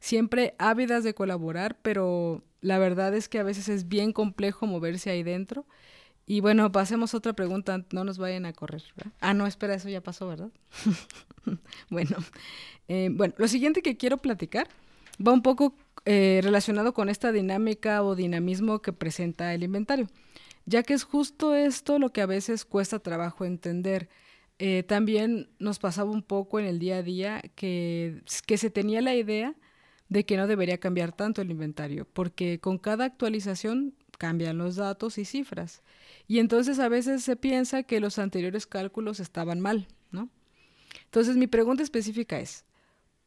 Siempre 0.06 0.54
ávidas 0.60 1.04
de 1.04 1.16
colaborar, 1.16 1.80
pero 1.82 2.44
la 2.62 2.78
verdad 2.78 3.16
es 3.16 3.28
que 3.28 3.40
a 3.40 3.44
veces 3.44 3.70
es 3.70 3.88
bien 3.88 4.14
complejo 4.14 4.68
moverse 4.68 5.10
ahí 5.10 5.24
dentro. 5.24 5.66
Y 6.28 6.42
bueno, 6.42 6.72
pasemos 6.72 7.16
otra 7.16 7.34
pregunta, 7.34 7.84
no 7.92 8.04
nos 8.04 8.20
vayan 8.20 8.46
a 8.46 8.54
correr. 8.54 8.84
Ah, 9.20 9.34
no, 9.34 9.48
espera, 9.48 9.74
eso 9.74 9.90
ya 9.90 10.02
pasó, 10.02 10.28
¿verdad? 10.28 10.52
bueno, 11.90 12.18
eh, 12.88 13.10
bueno, 13.12 13.34
lo 13.40 13.48
siguiente 13.48 13.82
que 13.82 13.98
quiero 13.98 14.18
platicar 14.18 14.68
va 15.28 15.32
un 15.32 15.42
poco 15.42 15.74
eh, 16.06 16.40
relacionado 16.44 16.94
con 16.94 17.10
esta 17.10 17.32
dinámica 17.32 18.04
o 18.04 18.14
dinamismo 18.14 18.84
que 18.84 18.94
presenta 18.94 19.56
el 19.56 19.64
inventario, 19.64 20.06
ya 20.68 20.84
que 20.84 20.94
es 20.94 21.04
justo 21.04 21.56
esto 21.56 21.98
lo 21.98 22.14
que 22.14 22.22
a 22.22 22.28
veces 22.28 22.64
cuesta 22.64 23.00
trabajo 23.00 23.44
entender. 23.44 24.08
Eh, 24.60 24.84
también 24.84 25.50
nos 25.58 25.80
pasaba 25.80 26.12
un 26.12 26.22
poco 26.22 26.60
en 26.60 26.68
el 26.68 26.78
día 26.78 26.98
a 26.98 27.02
día 27.02 27.42
que, 27.56 28.22
que 28.46 28.58
se 28.60 28.70
tenía 28.70 29.02
la 29.02 29.16
idea 29.16 29.56
de 30.10 30.26
que 30.26 30.38
no 30.38 30.48
debería 30.48 30.78
cambiar 30.78 31.12
tanto 31.12 31.42
el 31.42 31.52
inventario, 31.52 32.08
porque 32.14 32.60
con 32.60 32.78
cada 32.78 33.06
actualización 33.06 33.94
cambian 34.18 34.58
los 34.58 34.76
datos 34.76 35.18
y 35.18 35.26
cifras. 35.26 35.82
Y 36.28 36.40
entonces 36.40 36.80
a 36.80 36.90
veces 36.90 37.24
se 37.24 37.36
piensa 37.36 37.84
que 37.84 38.00
los 38.00 38.20
anteriores 38.20 38.68
cálculos 38.68 39.20
estaban 39.20 39.60
mal, 39.60 39.88
¿no? 40.12 40.30
Entonces 41.06 41.36
mi 41.36 41.48
pregunta 41.48 41.84
específica 41.84 42.40
es, 42.40 42.66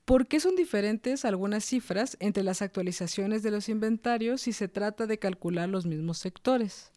¿Por 0.08 0.26
qué 0.26 0.40
son 0.40 0.56
diferentes 0.56 1.26
algunas 1.26 1.66
cifras 1.66 2.16
entre 2.18 2.42
las 2.42 2.62
actualizaciones 2.62 3.42
de 3.42 3.50
los 3.50 3.68
inventarios 3.68 4.40
si 4.40 4.54
se 4.54 4.66
trata 4.66 5.06
de 5.06 5.18
calcular 5.18 5.68
los 5.68 5.84
mismos 5.84 6.16
sectores? 6.16 6.92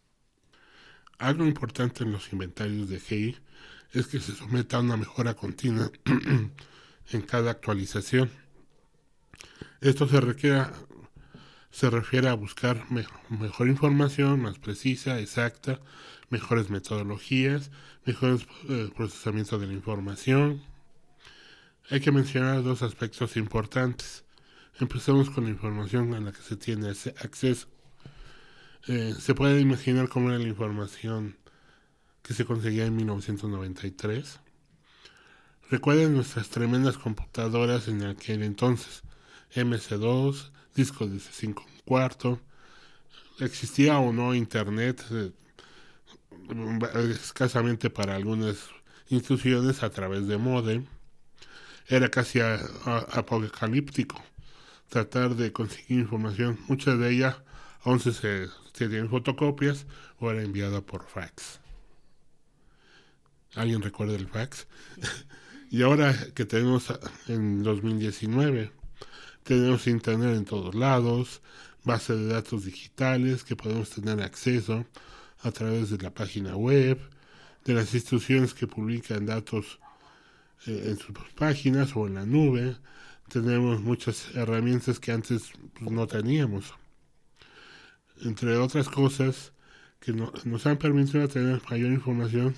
Algo 1.17 1.45
importante 1.45 2.05
en 2.05 2.13
los 2.13 2.31
inventarios 2.31 2.87
de 2.87 3.01
GI 3.01 3.35
es 3.91 4.07
que 4.07 4.21
se 4.21 4.31
someta 4.31 4.77
a 4.77 4.79
una 4.79 4.95
mejora 4.95 5.33
continua 5.33 5.91
en 7.11 7.21
cada 7.23 7.51
actualización. 7.51 8.31
Esto 9.81 10.07
se, 10.07 10.21
requiere, 10.21 10.63
se 11.71 11.89
refiere 11.89 12.29
a 12.29 12.35
buscar 12.35 12.85
mejor 12.91 13.67
información, 13.67 14.39
más 14.39 14.59
precisa, 14.59 15.19
exacta, 15.19 15.79
mejores 16.29 16.69
metodologías, 16.69 17.71
mejores 18.05 18.45
eh, 18.69 18.91
procesamiento 18.95 19.57
de 19.57 19.65
la 19.65 19.73
información. 19.73 20.61
Hay 21.89 21.99
que 21.99 22.11
mencionar 22.11 22.61
dos 22.61 22.83
aspectos 22.83 23.35
importantes. 23.37 24.23
Empecemos 24.79 25.31
con 25.31 25.45
la 25.45 25.49
información 25.49 26.13
a 26.13 26.19
la 26.19 26.31
que 26.31 26.43
se 26.43 26.57
tiene 26.57 26.87
acceso. 26.87 27.67
Eh, 28.87 29.15
se 29.19 29.33
puede 29.33 29.61
imaginar 29.61 30.09
cómo 30.09 30.29
era 30.29 30.37
la 30.37 30.47
información 30.47 31.37
que 32.21 32.35
se 32.35 32.45
conseguía 32.45 32.85
en 32.85 32.95
1993. 32.97 34.39
Recuerden 35.71 36.13
nuestras 36.13 36.49
tremendas 36.49 36.99
computadoras 36.99 37.87
en 37.87 38.03
aquel 38.03 38.43
entonces. 38.43 39.01
MC2, 39.55 40.51
discos 40.75 41.11
de 41.11 41.19
5 41.19 41.65
cuarto. 41.85 42.39
Existía 43.39 43.97
o 43.99 44.13
no 44.13 44.35
internet, 44.35 45.03
eh, 45.11 45.31
escasamente 47.11 47.89
para 47.89 48.15
algunas 48.15 48.69
instituciones 49.09 49.83
a 49.83 49.89
través 49.89 50.27
de 50.27 50.37
modem. 50.37 50.85
Era 51.87 52.09
casi 52.09 52.39
apocalíptico 52.39 54.23
tratar 54.89 55.35
de 55.35 55.51
conseguir 55.51 55.99
información. 55.99 56.59
Mucha 56.67 56.95
de 56.95 57.11
ella 57.11 57.43
aún 57.83 57.99
se, 57.99 58.11
se 58.11 58.47
tienen 58.73 59.09
fotocopias 59.09 59.85
o 60.19 60.29
era 60.31 60.43
enviada 60.43 60.81
por 60.81 61.07
fax. 61.07 61.59
¿Alguien 63.55 63.81
recuerda 63.81 64.15
el 64.15 64.27
fax? 64.27 64.67
y 65.71 65.81
ahora 65.81 66.15
que 66.35 66.45
tenemos 66.45 66.93
en 67.27 67.63
2019, 67.63 68.71
tenemos 69.43 69.87
internet 69.87 70.35
en 70.35 70.45
todos 70.45 70.75
lados, 70.75 71.41
base 71.83 72.15
de 72.15 72.27
datos 72.27 72.65
digitales 72.65 73.43
que 73.43 73.55
podemos 73.55 73.89
tener 73.89 74.21
acceso 74.21 74.85
a 75.41 75.51
través 75.51 75.89
de 75.89 75.97
la 75.97 76.13
página 76.13 76.55
web, 76.55 76.99
de 77.65 77.73
las 77.73 77.93
instituciones 77.93 78.53
que 78.53 78.67
publican 78.67 79.25
datos 79.25 79.79
eh, 80.67 80.83
en 80.89 80.97
sus 80.97 81.15
páginas 81.35 81.95
o 81.95 82.07
en 82.07 82.15
la 82.15 82.25
nube. 82.25 82.75
Tenemos 83.29 83.81
muchas 83.81 84.35
herramientas 84.35 84.99
que 84.99 85.11
antes 85.11 85.51
pues, 85.79 85.91
no 85.91 86.05
teníamos. 86.07 86.73
Entre 88.23 88.55
otras 88.57 88.87
cosas 88.89 89.53
que 89.99 90.13
nos 90.13 90.65
han 90.65 90.77
permitido 90.77 91.27
tener 91.27 91.61
mayor 91.69 91.91
información 91.91 92.55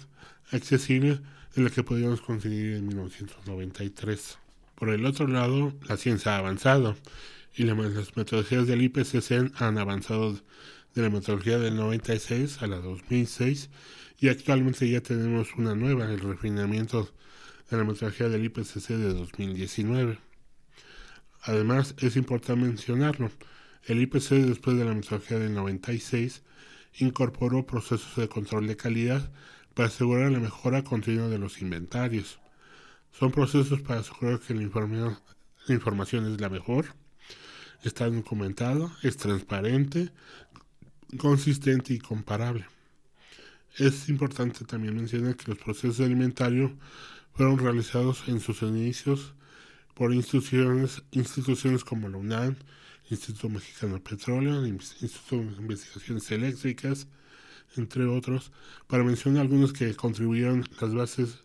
accesible 0.51 1.21
de 1.55 1.61
la 1.63 1.69
que 1.69 1.83
podíamos 1.83 2.21
conseguir 2.21 2.75
en 2.75 2.87
1993. 2.87 4.42
Por 4.75 4.89
el 4.89 5.05
otro 5.05 5.27
lado, 5.27 5.73
la 5.87 5.97
ciencia 5.97 6.35
ha 6.35 6.39
avanzado 6.39 6.95
y 7.55 7.63
las 7.63 7.77
metodologías 8.17 8.67
del 8.67 8.81
IPCC 8.81 9.51
han 9.61 9.77
avanzado 9.77 10.33
de 10.95 11.01
la 11.01 11.09
metodología 11.09 11.59
del 11.59 11.75
96 11.75 12.61
a 12.61 12.67
la 12.67 12.77
2006 12.77 13.69
y 14.19 14.29
actualmente 14.29 14.89
ya 14.89 15.01
tenemos 15.01 15.55
una 15.55 15.75
nueva, 15.75 16.05
el 16.05 16.19
refinamiento 16.19 17.09
de 17.69 17.77
la 17.77 17.83
metodología 17.83 18.29
del 18.29 18.45
IPCC 18.45 18.89
de 18.89 19.13
2019. 19.13 20.17
Además, 21.41 21.95
es 21.99 22.15
importante 22.15 22.61
mencionarlo, 22.61 23.31
el 23.85 24.01
IPCC 24.01 24.45
después 24.45 24.77
de 24.77 24.85
la 24.85 24.93
metodología 24.93 25.39
del 25.39 25.53
96 25.53 26.41
incorporó 26.99 27.65
procesos 27.65 28.15
de 28.15 28.29
control 28.29 28.67
de 28.67 28.77
calidad 28.77 29.29
para 29.73 29.89
asegurar 29.89 30.31
la 30.31 30.39
mejora 30.39 30.83
continua 30.83 31.27
de 31.27 31.39
los 31.39 31.61
inventarios. 31.61 32.39
Son 33.17 33.31
procesos 33.31 33.81
para 33.81 33.99
asegurar 33.99 34.39
que 34.39 34.55
la, 34.55 34.63
información 34.63 36.33
es 36.33 36.41
la 36.41 36.49
mejor, 36.49 36.87
está 37.83 38.09
documentado, 38.09 38.91
es 39.03 39.17
transparente, 39.17 40.11
consistente 41.17 41.93
y 41.93 41.99
comparable. 41.99 42.65
Es 43.77 44.09
importante 44.09 44.65
también 44.65 44.95
mencionar 44.95 45.35
que 45.35 45.51
los 45.51 45.59
procesos 45.59 45.99
de 45.99 46.05
inventario 46.05 46.75
fueron 47.33 47.59
realizados 47.59 48.23
en 48.27 48.39
sus 48.39 48.63
inicios 48.63 49.33
por 49.93 50.11
instituciones, 50.11 51.03
instituciones 51.11 51.83
como 51.83 52.09
la 52.09 52.17
UNAM, 52.17 52.55
Instituto 53.11 53.49
Mexicano 53.49 53.95
de 53.95 53.99
Petróleo, 53.99 54.65
Instituto 54.65 55.37
de 55.37 55.61
Investigaciones 55.61 56.31
Eléctricas, 56.31 57.07
entre 57.75 58.05
otros, 58.05 58.51
para 58.87 59.03
mencionar 59.03 59.41
algunos 59.43 59.71
que 59.71 59.93
contribuyeron 59.95 60.63
las 60.81 60.93
bases 60.93 61.42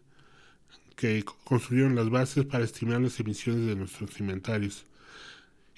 que 0.98 1.24
construyeron 1.44 1.94
las 1.94 2.10
bases 2.10 2.44
para 2.44 2.64
estimar 2.64 3.00
las 3.00 3.20
emisiones 3.20 3.66
de 3.66 3.76
nuestros 3.76 4.18
inventarios 4.18 4.84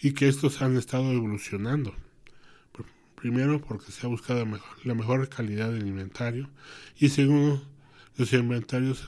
y 0.00 0.12
que 0.12 0.28
estos 0.28 0.62
han 0.62 0.78
estado 0.78 1.12
evolucionando. 1.12 1.94
Primero, 3.16 3.61
porque 3.61 3.92
se 3.92 4.06
ha 4.06 4.09
buscado 4.09 4.46
la 4.83 4.94
mejor 4.94 5.28
calidad 5.28 5.70
del 5.70 5.87
inventario 5.87 6.48
y 6.98 7.11
segundo, 7.11 7.62
los 8.16 8.33
inventarios 8.33 9.06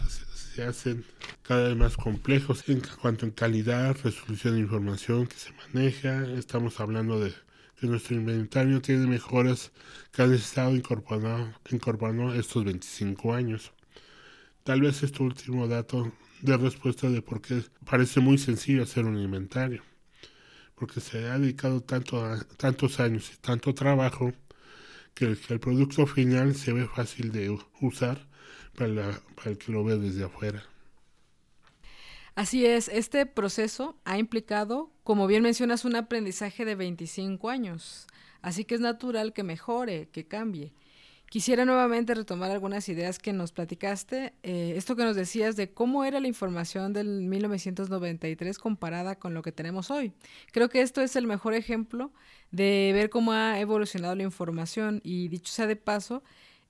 se 0.55 0.62
hacen 0.62 1.03
cada 1.44 1.68
vez 1.68 1.77
más 1.79 1.96
complejos 1.96 2.68
en 2.68 2.83
cuanto 3.01 3.25
en 3.25 3.33
calidad, 3.33 3.96
resolución 4.05 4.57
de 4.57 4.61
información 4.61 5.27
que 5.27 5.37
se 5.37 5.53
maneja. 5.53 6.27
Estamos 6.37 6.79
hablando 6.79 7.20
de 7.20 7.33
que 7.81 7.87
nuestro 7.87 8.16
inventario 8.16 8.83
tiene 8.83 9.07
mejoras 9.07 9.72
que 10.12 10.20
han 10.20 10.35
estado 10.35 10.77
incorporando, 10.77 11.55
incorporando 11.70 12.35
estos 12.35 12.64
25 12.64 13.33
años. 13.33 13.72
Tal 14.64 14.81
vez 14.81 15.03
este 15.03 15.22
último 15.22 15.66
dato 15.66 16.12
de 16.40 16.57
respuesta 16.57 17.09
de 17.09 17.22
por 17.22 17.40
qué 17.40 17.62
parece 17.85 18.20
muy 18.20 18.38
sencillo 18.38 18.83
hacer 18.83 19.05
un 19.05 19.18
inventario. 19.18 19.83
Porque 20.75 21.01
se 21.01 21.29
ha 21.29 21.38
dedicado 21.38 21.81
tanto 21.81 22.25
a, 22.25 22.40
tantos 22.57 23.01
años 23.01 23.31
y 23.33 23.37
tanto 23.38 23.75
trabajo 23.75 24.33
que 25.14 25.25
el, 25.27 25.61
producto 25.61 26.07
final 26.07 26.55
se 26.55 26.72
ve 26.72 26.87
fácil 26.87 27.33
de 27.33 27.57
usar 27.81 28.27
para, 28.77 29.20
para 29.37 29.51
el 29.51 29.59
que 29.59 29.72
lo 29.72 29.85
ve 29.85 29.98
desde 29.98 30.25
afuera. 30.25 30.64
Así 32.35 32.64
es, 32.64 32.88
este 32.88 33.27
proceso 33.27 33.96
ha 34.05 34.16
implicado, 34.16 34.90
como 35.05 35.27
bien 35.27 35.42
mencionas, 35.42 35.85
un 35.85 35.96
aprendizaje 35.96 36.64
de 36.64 36.75
25 36.75 37.51
años. 37.51 38.07
Así 38.40 38.64
que 38.64 38.75
es 38.75 38.81
natural 38.81 39.33
que 39.33 39.42
mejore, 39.42 40.09
que 40.11 40.27
cambie. 40.27 40.72
Quisiera 41.33 41.64
nuevamente 41.64 42.14
retomar 42.14 42.51
algunas 42.51 42.90
ideas 42.90 43.18
que 43.18 43.33
nos 43.33 43.53
platicaste. 43.53 44.35
Eh, 44.42 44.75
esto 44.77 44.97
que 44.97 45.05
nos 45.05 45.16
decías 45.16 45.57
de 45.57 45.73
cómo 45.73 46.05
era 46.05 46.21
la 46.21 46.29
información 46.29 46.92
del 46.92 47.23
1993 47.23 48.59
comparada 48.59 49.18
con 49.18 49.33
lo 49.33 49.40
que 49.40 49.51
tenemos 49.51 49.90
hoy. 49.90 50.12
Creo 50.53 50.68
que 50.68 50.83
esto 50.83 51.01
es 51.01 51.16
el 51.16 51.27
mejor 51.27 51.55
ejemplo 51.55 52.12
de 52.51 52.90
ver 52.92 53.09
cómo 53.09 53.33
ha 53.33 53.59
evolucionado 53.59 54.14
la 54.14 54.25
información 54.25 55.01
y 55.05 55.29
dicho 55.29 55.51
sea 55.51 55.66
de 55.66 55.77
paso, 55.77 56.23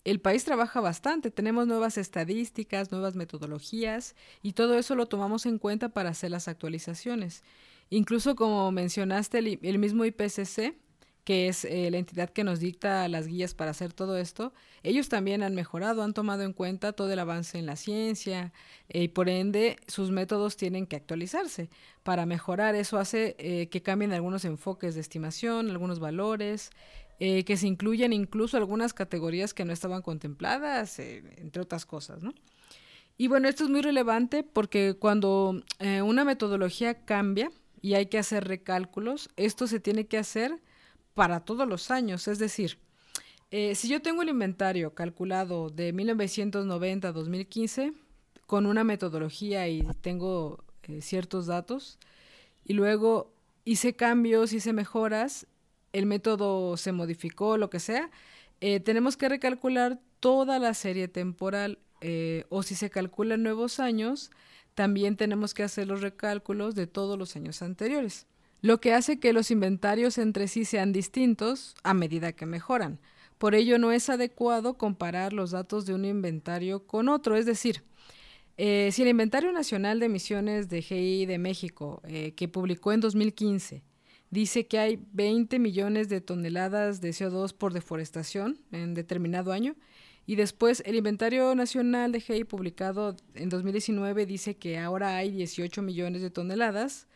el 0.05 0.21
país 0.21 0.45
trabaja 0.45 0.81
bastante, 0.81 1.33
tenemos 1.33 1.67
nuevas 1.67 1.99
estadísticas, 1.99 2.93
nuevas 2.93 3.17
metodologías 3.17 4.15
y 4.43 4.53
todo 4.53 4.79
eso 4.79 4.95
lo 4.95 5.07
tomamos 5.07 5.45
en 5.45 5.59
cuenta 5.59 5.89
para 5.89 6.11
hacer 6.11 6.31
las 6.31 6.47
actualizaciones. 6.47 7.43
Incluso 7.91 8.37
como 8.37 8.71
mencionaste, 8.71 9.39
el, 9.39 9.59
el 9.61 9.81
mismo 9.81 10.05
IPCC 10.05 10.77
que 11.25 11.49
es 11.49 11.65
eh, 11.65 11.89
la 11.91 11.99
entidad 11.99 12.31
que 12.31 12.43
nos 12.43 12.59
dicta 12.59 13.07
las 13.09 13.29
guías 13.29 13.55
para 13.55 13.71
hacer 13.71 13.93
todo 13.93 14.17
esto, 14.17 14.53
ellos 14.83 15.09
también 15.09 15.43
han 15.43 15.55
mejorado, 15.55 16.03
han 16.03 16.15
tomado 16.15 16.43
en 16.43 16.53
cuenta 16.53 16.93
todo 16.93 17.13
el 17.13 17.19
avance 17.19 17.59
en 17.59 17.67
la 17.67 17.77
ciencia 17.77 18.53
eh, 18.89 19.05
y 19.05 19.09
por 19.09 19.29
ende 19.29 19.77
sus 19.87 20.11
métodos 20.11 20.57
tienen 20.57 20.87
que 20.87 20.97
actualizarse 20.97 21.71
para 22.03 22.27
mejorar. 22.27 22.75
Eso 22.75 22.99
hace 22.99 23.37
eh, 23.39 23.69
que 23.69 23.83
cambien 23.83 24.13
algunos 24.13 24.45
enfoques 24.45 24.95
de 24.95 25.01
estimación, 25.01 25.71
algunos 25.71 26.01
valores, 26.01 26.71
que 27.19 27.57
se 27.57 27.69
incluyan 27.69 28.13
incluso 28.13 28.57
algunas 28.57 28.95
categorías 28.95 29.55
que 29.55 29.65
no 29.65 29.73
estaban 29.73 30.03
contempladas, 30.03 30.99
entre 30.99 31.63
otras 31.63 31.87
cosas, 31.87 32.25
¿no? 32.25 32.35
Y 33.17 33.29
bueno, 33.29 33.49
esto 33.49 33.63
es 33.63 33.71
muy 33.71 33.81
relevante 33.81 34.43
porque 34.43 34.97
cuando 34.99 35.63
una 36.03 36.25
metodología 36.25 37.05
cambia 37.05 37.53
y 37.81 37.95
hay 37.95 38.07
que 38.07 38.19
hacer 38.19 38.49
recálculos, 38.49 39.31
esto 39.37 39.69
se 39.69 39.79
tiene 39.79 40.09
que 40.09 40.19
hacer 40.19 40.61
para 41.15 41.41
todos 41.41 41.69
los 41.69 41.91
años. 41.91 42.29
Es 42.29 42.39
decir, 42.39 42.79
eh, 43.51 43.75
si 43.75 43.89
yo 43.89 44.01
tengo 44.01 44.23
el 44.23 44.29
inventario 44.29 44.95
calculado 44.95 45.71
de 45.71 45.93
1990 45.93 47.09
a 47.09 47.13
2015 47.13 47.93
con 48.47 48.67
una 48.67 48.85
metodología 48.85 49.69
y 49.69 49.83
tengo 50.01 50.65
eh, 50.85 51.01
ciertos 51.01 51.47
datos, 51.47 51.99
y 52.65 52.75
luego 52.75 53.33
hice 53.65 53.95
cambios, 53.95 54.53
hice 54.53 54.73
mejoras, 54.73 55.47
el 55.93 56.07
método 56.07 56.77
se 56.77 56.93
modificó, 56.93 57.57
lo 57.57 57.71
que 57.71 57.81
sea, 57.81 58.11
eh, 58.61 58.81
tenemos 58.81 59.17
que 59.17 59.29
recalcular 59.29 60.01
toda 60.21 60.59
la 60.59 60.75
serie 60.75 61.09
temporal 61.09 61.79
o 62.49 62.65
si 62.65 62.75
se 62.75 62.91
calculan 62.91 63.45
nuevos 63.45 63.79
años, 63.79 64.33
también 64.75 65.17
tenemos 65.17 65.55
que 65.55 65.63
hacer 65.63 65.87
los 65.87 66.01
recálculos 66.01 66.75
de 66.75 66.89
todos 66.89 67.17
los 67.17 67.37
años 67.37 67.63
anteriores 67.63 68.27
lo 68.63 68.81
que 68.81 68.95
hace 68.95 69.19
que 69.21 69.35
los 69.35 69.51
inventarios 69.51 70.17
entre 70.19 70.49
sí 70.49 70.65
sean 70.65 70.93
distintos 70.93 71.75
a 71.83 71.93
medida 71.93 72.33
que 72.33 72.47
mejoran. 72.47 72.99
Por 73.39 73.55
ello 73.55 73.79
no 73.79 73.93
es 73.93 74.09
adecuado 74.09 74.79
comparar 74.79 75.33
los 75.33 75.51
datos 75.51 75.85
de 75.85 75.95
un 75.95 76.05
inventario 76.05 76.87
con 76.87 77.09
otro, 77.09 77.37
es 77.37 77.45
decir, 77.45 77.83
Eh, 78.59 78.91
si 78.93 79.03
el 79.03 79.09
Inventario 79.09 79.51
Nacional 79.51 79.99
de 79.99 80.07
Emisiones 80.07 80.69
de 80.69 80.83
GI 80.83 81.27
de 81.27 81.39
México, 81.39 82.03
eh, 82.05 82.33
que 82.37 82.49
publicó 82.49 82.93
en 82.93 83.01
2015, 83.01 83.83
dice 84.31 84.67
que 84.67 84.79
hay 84.79 85.01
20 85.13 85.59
millones 85.59 86.09
de 86.09 86.21
toneladas 86.21 87.01
de 87.01 87.11
CO2 87.11 87.55
por 87.55 87.73
deforestación 87.73 88.59
en 88.71 88.95
determinado 88.95 89.53
año, 89.53 89.75
y 90.27 90.37
después 90.37 90.83
el 90.87 90.97
Inventario 90.97 91.55
Nacional 91.55 92.13
de 92.13 92.21
GI 92.21 92.45
publicado 92.45 93.17
en 93.35 93.49
2019 93.49 94.27
dice 94.27 94.55
que 94.55 94.79
ahora 94.79 95.17
hay 95.17 95.31
18 95.31 95.83
millones 95.83 96.23
de 96.23 96.31
toneladas. 96.31 97.09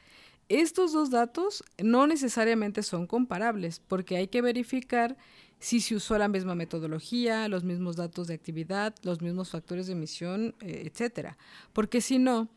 Estos 0.48 0.92
dos 0.92 1.10
datos 1.10 1.64
no 1.82 2.06
necesariamente 2.06 2.82
son 2.82 3.06
comparables 3.06 3.80
porque 3.80 4.16
hay 4.16 4.28
que 4.28 4.42
verificar 4.42 5.16
si 5.58 5.80
se 5.80 5.96
usó 5.96 6.18
la 6.18 6.28
misma 6.28 6.54
metodología, 6.54 7.48
los 7.48 7.64
mismos 7.64 7.96
datos 7.96 8.28
de 8.28 8.34
actividad, 8.34 8.94
los 9.02 9.22
mismos 9.22 9.50
factores 9.50 9.86
de 9.86 9.94
emisión, 9.94 10.54
eh, 10.60 10.82
etcétera. 10.86 11.36
Porque 11.72 12.00
si 12.00 12.18
no, 12.18 12.48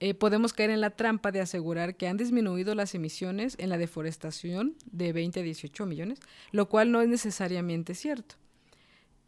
eh, 0.00 0.14
podemos 0.14 0.52
caer 0.52 0.70
en 0.70 0.80
la 0.80 0.90
trampa 0.90 1.32
de 1.32 1.40
asegurar 1.40 1.96
que 1.96 2.08
han 2.08 2.16
disminuido 2.16 2.74
las 2.74 2.94
emisiones 2.94 3.56
en 3.58 3.70
la 3.70 3.78
deforestación 3.78 4.74
de 4.90 5.12
20 5.12 5.40
a 5.40 5.42
18 5.42 5.86
millones, 5.86 6.20
lo 6.50 6.68
cual 6.68 6.92
no 6.92 7.00
es 7.00 7.08
necesariamente 7.08 7.94
cierto. 7.94 8.34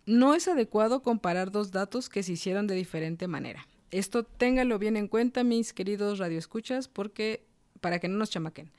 No 0.07 0.35
es 0.35 0.49
adecuado 0.49 1.03
comparar 1.03 1.53
dos 1.53 1.71
datos 1.71 2.09
que 2.09 2.23
se 2.23 2.33
hicieron 2.33 2.67
de 2.67 2.75
diferente 2.75 3.29
manera. 3.29 3.69
Esto 3.91 4.25
ténganlo 4.25 4.79
bien 4.79 4.97
en 4.97 5.09
cuenta, 5.09 5.45
mis 5.45 5.73
queridos 5.73 6.19
radioescuchas, 6.19 6.89
porque 6.89 7.48
para 7.81 7.99
que 7.99 8.09
no 8.09 8.19
nos 8.19 8.31
chamaquen. 8.31 8.71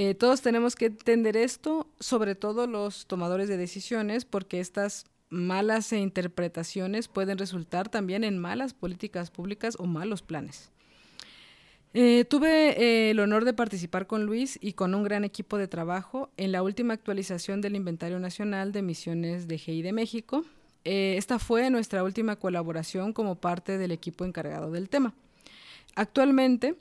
Eh, 0.00 0.14
todos 0.14 0.42
tenemos 0.42 0.76
que 0.76 0.86
entender 0.86 1.36
esto, 1.36 1.88
sobre 1.98 2.36
todo 2.36 2.68
los 2.68 3.06
tomadores 3.06 3.48
de 3.48 3.56
decisiones, 3.56 4.24
porque 4.24 4.60
estas 4.60 5.06
malas 5.28 5.92
interpretaciones 5.92 7.08
pueden 7.08 7.36
resultar 7.36 7.88
también 7.88 8.22
en 8.22 8.38
malas 8.38 8.74
políticas 8.74 9.32
públicas 9.32 9.74
o 9.78 9.86
malos 9.86 10.22
planes. 10.22 10.70
Eh, 11.94 12.26
tuve 12.28 12.80
eh, 12.80 13.10
el 13.10 13.18
honor 13.18 13.44
de 13.44 13.54
participar 13.54 14.06
con 14.06 14.24
Luis 14.24 14.56
y 14.62 14.74
con 14.74 14.94
un 14.94 15.02
gran 15.02 15.24
equipo 15.24 15.58
de 15.58 15.66
trabajo 15.66 16.30
en 16.36 16.52
la 16.52 16.62
última 16.62 16.94
actualización 16.94 17.60
del 17.60 17.74
Inventario 17.74 18.20
Nacional 18.20 18.70
de 18.70 18.78
Emisiones 18.78 19.48
de 19.48 19.58
GI 19.58 19.82
de 19.82 19.92
México. 19.92 20.44
esta 20.84 21.40
fue 21.40 21.70
nuestra 21.70 22.04
última 22.04 22.36
colaboración 22.36 23.12
como 23.12 23.34
parte 23.34 23.78
del 23.78 23.90
equipo 23.90 24.24
encargado 24.24 24.70
del 24.70 24.88
tema. 24.88 25.12
Actualmente 25.96 26.76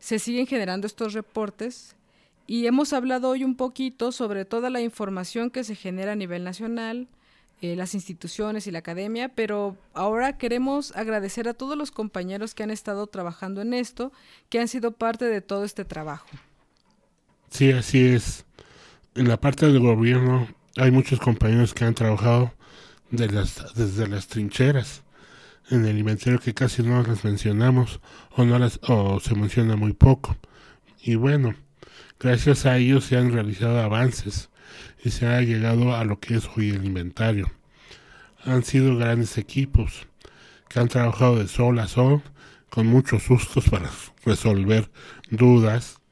se 0.00 0.18
siguen 0.18 0.46
generando 0.46 0.86
estos 0.86 1.12
reportes 1.12 1.94
y 2.46 2.66
hemos 2.66 2.92
hablado 2.92 3.28
hoy 3.28 3.44
un 3.44 3.54
poquito 3.54 4.10
sobre 4.10 4.44
toda 4.44 4.70
la 4.70 4.80
información 4.80 5.50
que 5.50 5.62
se 5.62 5.76
genera 5.76 6.12
a 6.12 6.16
nivel 6.16 6.42
nacional, 6.42 7.06
eh, 7.62 7.76
las 7.76 7.94
instituciones 7.94 8.66
y 8.66 8.70
la 8.70 8.80
academia, 8.80 9.28
pero 9.28 9.76
ahora 9.92 10.38
queremos 10.38 10.96
agradecer 10.96 11.46
a 11.46 11.54
todos 11.54 11.76
los 11.76 11.90
compañeros 11.90 12.54
que 12.54 12.62
han 12.62 12.70
estado 12.70 13.06
trabajando 13.06 13.60
en 13.60 13.74
esto, 13.74 14.12
que 14.48 14.58
han 14.58 14.66
sido 14.66 14.92
parte 14.92 15.26
de 15.26 15.42
todo 15.42 15.62
este 15.64 15.84
trabajo. 15.84 16.26
Sí, 17.50 17.70
así 17.70 18.06
es. 18.06 18.46
En 19.14 19.28
la 19.28 19.38
parte 19.38 19.66
del 19.66 19.78
gobierno 19.78 20.48
hay 20.76 20.90
muchos 20.90 21.20
compañeros 21.20 21.74
que 21.74 21.84
han 21.84 21.94
trabajado 21.94 22.52
de 23.10 23.28
las, 23.28 23.74
desde 23.74 24.08
las 24.08 24.26
trincheras 24.26 25.02
en 25.70 25.86
el 25.86 25.98
inventario 25.98 26.40
que 26.40 26.54
casi 26.54 26.82
no 26.82 27.02
las 27.02 27.24
mencionamos 27.24 28.00
o 28.36 28.44
no 28.44 28.58
las 28.58 28.80
o 28.82 29.20
se 29.20 29.34
menciona 29.34 29.76
muy 29.76 29.92
poco. 29.92 30.36
Y 31.02 31.14
bueno, 31.14 31.54
Gracias 32.22 32.66
a 32.66 32.76
ellos 32.76 33.04
se 33.04 33.16
han 33.16 33.32
realizado 33.32 33.80
avances 33.80 34.50
y 35.02 35.08
se 35.10 35.26
ha 35.26 35.40
llegado 35.40 35.96
a 35.96 36.04
lo 36.04 36.20
que 36.20 36.36
es 36.36 36.50
hoy 36.54 36.68
el 36.68 36.84
inventario. 36.84 37.50
Han 38.44 38.62
sido 38.62 38.94
grandes 38.98 39.38
equipos 39.38 40.06
que 40.68 40.80
han 40.80 40.88
trabajado 40.88 41.36
de 41.36 41.48
sol 41.48 41.78
a 41.78 41.88
sol 41.88 42.20
con 42.68 42.86
muchos 42.86 43.22
sustos 43.22 43.70
para 43.70 43.88
resolver 44.26 44.90
dudas, 45.30 46.02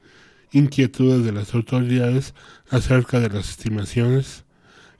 inquietudes 0.51 1.23
de 1.23 1.31
las 1.31 1.53
autoridades 1.53 2.33
acerca 2.71 3.19
de 3.19 3.29
las 3.29 3.47
estimaciones. 3.47 4.45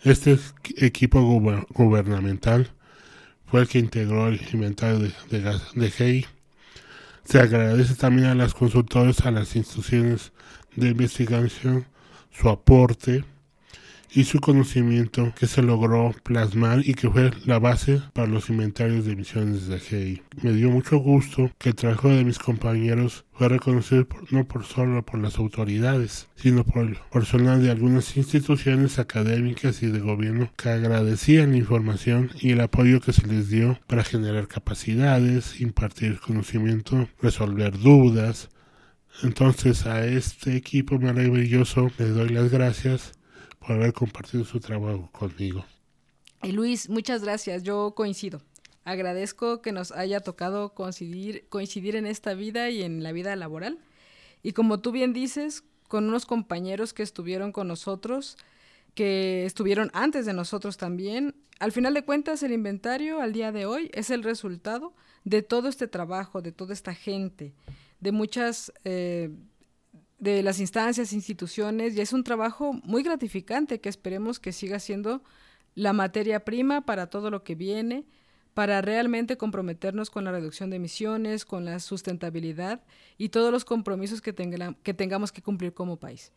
Este 0.04 0.38
equipo 0.78 1.24
gubernamental 1.24 2.72
fue 3.49 3.62
el 3.62 3.67
que 3.67 3.79
integró 3.79 4.27
el 4.27 4.39
inventario 4.53 4.99
de, 4.99 5.12
de, 5.29 5.59
de 5.73 5.91
GEI. 5.91 6.25
Se 7.23 7.39
agradece 7.39 7.95
también 7.95 8.27
a 8.27 8.35
las 8.35 8.53
consultores, 8.53 9.21
a 9.21 9.31
las 9.31 9.55
instituciones 9.55 10.31
de 10.75 10.89
investigación, 10.89 11.85
su 12.31 12.49
aporte 12.49 13.23
y 14.12 14.24
su 14.24 14.39
conocimiento 14.39 15.34
que 15.38 15.48
se 15.48 15.62
logró 15.62 16.13
plasmar 16.24 16.82
y 16.86 16.93
que 16.93 17.10
fue 17.10 17.32
la 17.45 17.60
base 17.60 18.02
para 18.13 18.28
los 18.28 18.50
inventarios 18.50 19.06
de 19.06 19.13
emisiones 19.13 19.67
de 19.67 19.80
GI. 19.80 20.22
Me 20.41 20.54
dio 20.54 20.69
mucho 20.69 20.98
gusto 20.98 21.52
que 21.58 21.69
el 21.69 21.76
trabajo 21.76 22.10
de 22.10 22.24
mis 22.24 22.39
compañeros 22.39 23.26
fue 23.34 23.50
reconocido 23.50 24.08
no 24.32 24.48
por 24.48 24.65
solo 24.65 25.06
por 25.06 25.19
las 25.19 25.38
autoridades, 25.38 26.28
sino 26.36 26.63
por 26.63 26.86
el 26.86 26.98
personal 27.12 27.62
de 27.62 27.72
algunas 27.72 28.17
instituciones 28.17 29.00
académicas 29.00 29.82
y 29.84 29.88
de 29.88 30.00
gobierno 30.00 30.52
que 30.58 30.69
agradecían 30.69 31.52
la 31.52 31.58
información 31.58 32.32
y 32.39 32.52
el 32.52 32.62
apoyo 32.62 33.02
que 33.02 33.13
se 33.13 33.28
les 33.28 33.50
dio 33.50 33.80
para 33.88 34.04
generar 34.04 34.48
capacidades, 34.48 35.62
impartir 35.62 36.19
conocimiento, 36.19 37.08
resolver 37.22 37.78
dudas, 37.78 38.50
entonces 39.24 39.86
a 39.86 40.06
este 40.06 40.56
equipo 40.56 40.98
maravilloso 40.98 41.91
le 41.98 42.10
doy 42.10 42.30
las 42.30 42.50
gracias 42.50 43.18
por 43.60 43.72
haber 43.74 43.93
compartido 43.93 44.43
su 44.43 44.60
trabajo 44.60 45.10
conmigo. 45.12 45.65
Luis, 46.43 46.89
muchas 46.89 47.24
gracias, 47.24 47.63
yo 47.63 47.93
coincido. 47.95 48.41
Agradezco 48.86 49.62
que 49.62 49.72
nos 49.72 49.91
haya 49.91 50.22
tocado 50.22 50.74
coincidir, 50.74 51.48
coincidir 51.50 51.95
en 51.95 52.06
esta 52.06 52.34
vida 52.34 52.69
y 52.69 52.82
en 52.82 53.04
la 53.04 53.12
vida 53.12 53.36
laboral. 53.36 53.78
Y 54.41 54.54
como 54.54 54.80
tú 54.80 54.91
bien 54.91 55.13
dices, 55.13 55.63
con 55.88 56.08
unos 56.08 56.26
compañeros 56.26 56.93
que 56.93 57.04
estuvieron 57.04 57.52
con 57.52 57.67
nosotros, 57.67 58.38
que 58.95 59.45
estuvieron 59.45 59.91
antes 59.93 60.26
de 60.26 60.34
nosotros 60.34 60.78
también. 60.78 61.36
Al 61.60 61.72
final 61.72 61.93
de 61.93 62.04
cuentas, 62.04 62.41
el 62.41 62.54
inventario 62.54 63.22
al 63.22 63.34
día 63.34 63.52
de 63.52 63.65
hoy 63.65 63.91
es 63.93 64.10
el 64.10 64.24
resultado 64.24 64.93
de 65.26 65.41
todo 65.41 65.67
este 65.67 65.88
trabajo, 65.88 66.41
de 66.41 66.54
toda 66.54 66.74
esta 66.74 66.93
gente 66.93 67.54
de 68.00 68.12
muchas 68.12 68.72
eh, 68.84 69.30
de 70.19 70.43
las 70.43 70.60
instancias, 70.60 71.13
instituciones, 71.13 71.95
y 71.95 72.01
es 72.01 72.13
un 72.13 72.23
trabajo 72.23 72.73
muy 72.84 73.03
gratificante 73.03 73.79
que 73.79 73.89
esperemos 73.89 74.39
que 74.39 74.51
siga 74.51 74.79
siendo 74.79 75.23
la 75.75 75.93
materia 75.93 76.43
prima 76.43 76.82
para 76.82 77.10
todo 77.10 77.32
lo 77.32 77.43
que 77.43 77.55
viene, 77.55 78.05
para 78.53 78.82
realmente 78.82 79.38
comprometernos 79.38 80.10
con 80.10 80.25
la 80.25 80.32
reducción 80.32 80.69
de 80.69 80.75
emisiones, 80.75 81.45
con 81.45 81.63
la 81.65 81.79
sustentabilidad 81.79 82.82
y 83.17 83.29
todos 83.29 83.51
los 83.51 83.63
compromisos 83.63 84.21
que, 84.21 84.34
que 84.84 84.93
tengamos 84.93 85.32
que 85.32 85.41
cumplir 85.41 85.73
como 85.73 85.97
país. 85.97 86.34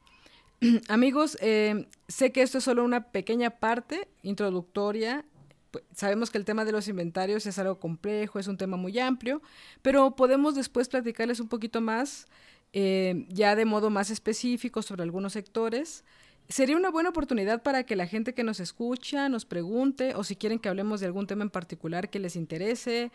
Amigos, 0.89 1.37
eh, 1.41 1.89
sé 2.07 2.31
que 2.31 2.43
esto 2.43 2.59
es 2.59 2.65
solo 2.65 2.85
una 2.85 3.11
pequeña 3.11 3.51
parte 3.51 4.09
introductoria 4.23 5.25
pues, 5.73 5.85
sabemos 5.95 6.31
que 6.31 6.39
el 6.39 6.45
tema 6.45 6.65
de 6.65 6.71
los 6.71 6.87
inventarios 6.87 7.47
es 7.47 7.59
algo 7.59 7.81
complejo, 7.81 8.39
es 8.39 8.47
un 8.47 8.59
tema 8.59 8.77
muy 8.77 8.99
amplio, 8.99 9.43
pero 9.81 10.15
podemos 10.15 10.55
después 10.55 10.89
platicarles 10.89 11.41
un 11.41 11.49
poquito 11.49 11.81
más, 11.81 12.27
eh, 12.73 13.27
ya 13.29 13.55
de 13.57 13.65
modo 13.65 13.91
más 13.91 14.11
específico 14.11 14.83
sobre 14.83 15.03
algunos 15.03 15.35
sectores. 15.35 16.05
Sería 16.49 16.77
una 16.77 16.91
buena 16.91 17.11
oportunidad 17.11 17.63
para 17.63 17.85
que 17.85 17.97
la 17.97 18.07
gente 18.07 18.35
que 18.35 18.45
nos 18.45 18.61
escucha 18.61 19.29
nos 19.29 19.45
pregunte 19.45 20.15
o 20.15 20.25
si 20.25 20.37
quieren 20.37 20.59
que 20.59 20.69
hablemos 20.69 21.01
de 21.01 21.07
algún 21.07 21.27
tema 21.27 21.45
en 21.45 21.51
particular 21.51 22.11
que 22.11 22.19
les 22.19 22.37
interese. 22.37 23.11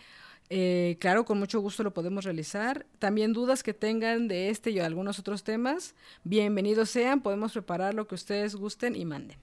Eh, 0.49 0.95
claro, 0.99 1.25
con 1.25 1.37
mucho 1.37 1.59
gusto 1.59 1.83
lo 1.83 1.93
podemos 1.93 2.23
realizar. 2.23 2.85
También 2.99 3.33
dudas 3.33 3.63
que 3.63 3.73
tengan 3.73 4.27
de 4.27 4.49
este 4.49 4.71
y 4.71 4.79
algunos 4.79 5.19
otros 5.19 5.43
temas, 5.43 5.93
bienvenidos 6.23 6.89
sean, 6.89 7.21
podemos 7.21 7.51
preparar 7.51 7.93
lo 7.93 8.07
que 8.07 8.15
ustedes 8.15 8.55
gusten 8.55 8.95
y 8.95 9.05
manden. 9.05 9.37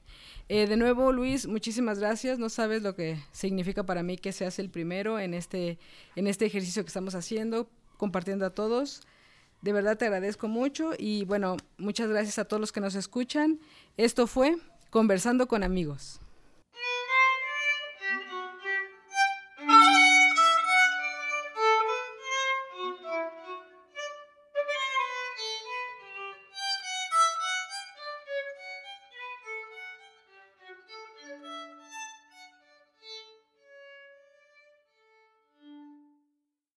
Eh, 0.49 0.67
de 0.67 0.77
nuevo, 0.77 1.13
Luis, 1.13 1.47
muchísimas 1.47 1.99
gracias. 1.99 2.39
No 2.39 2.49
sabes 2.49 2.83
lo 2.83 2.95
que 2.95 3.19
significa 3.33 3.85
para 3.85 4.03
mí 4.03 4.17
que 4.17 4.33
seas 4.33 4.59
el 4.59 4.71
primero 4.71 5.19
en 5.19 5.35
este, 5.35 5.79
en 6.17 6.27
este 6.27 6.47
ejercicio 6.47 6.83
que 6.83 6.89
estamos 6.89 7.15
haciendo, 7.15 7.69
compartiendo 7.97 8.47
a 8.47 8.51
todos. 8.51 9.03
De 9.65 9.73
verdad 9.73 9.97
te 9.97 10.05
agradezco 10.05 10.47
mucho 10.47 10.91
y 10.99 11.25
bueno, 11.25 11.57
muchas 11.79 12.11
gracias 12.11 12.39
a 12.39 12.45
todos 12.45 12.61
los 12.61 12.71
que 12.71 12.83
nos 12.83 12.95
escuchan. 12.97 13.61
Esto 13.97 14.27
fue 14.27 14.59
Conversando 14.91 15.49
con 15.49 15.65
amigos. 15.65 16.21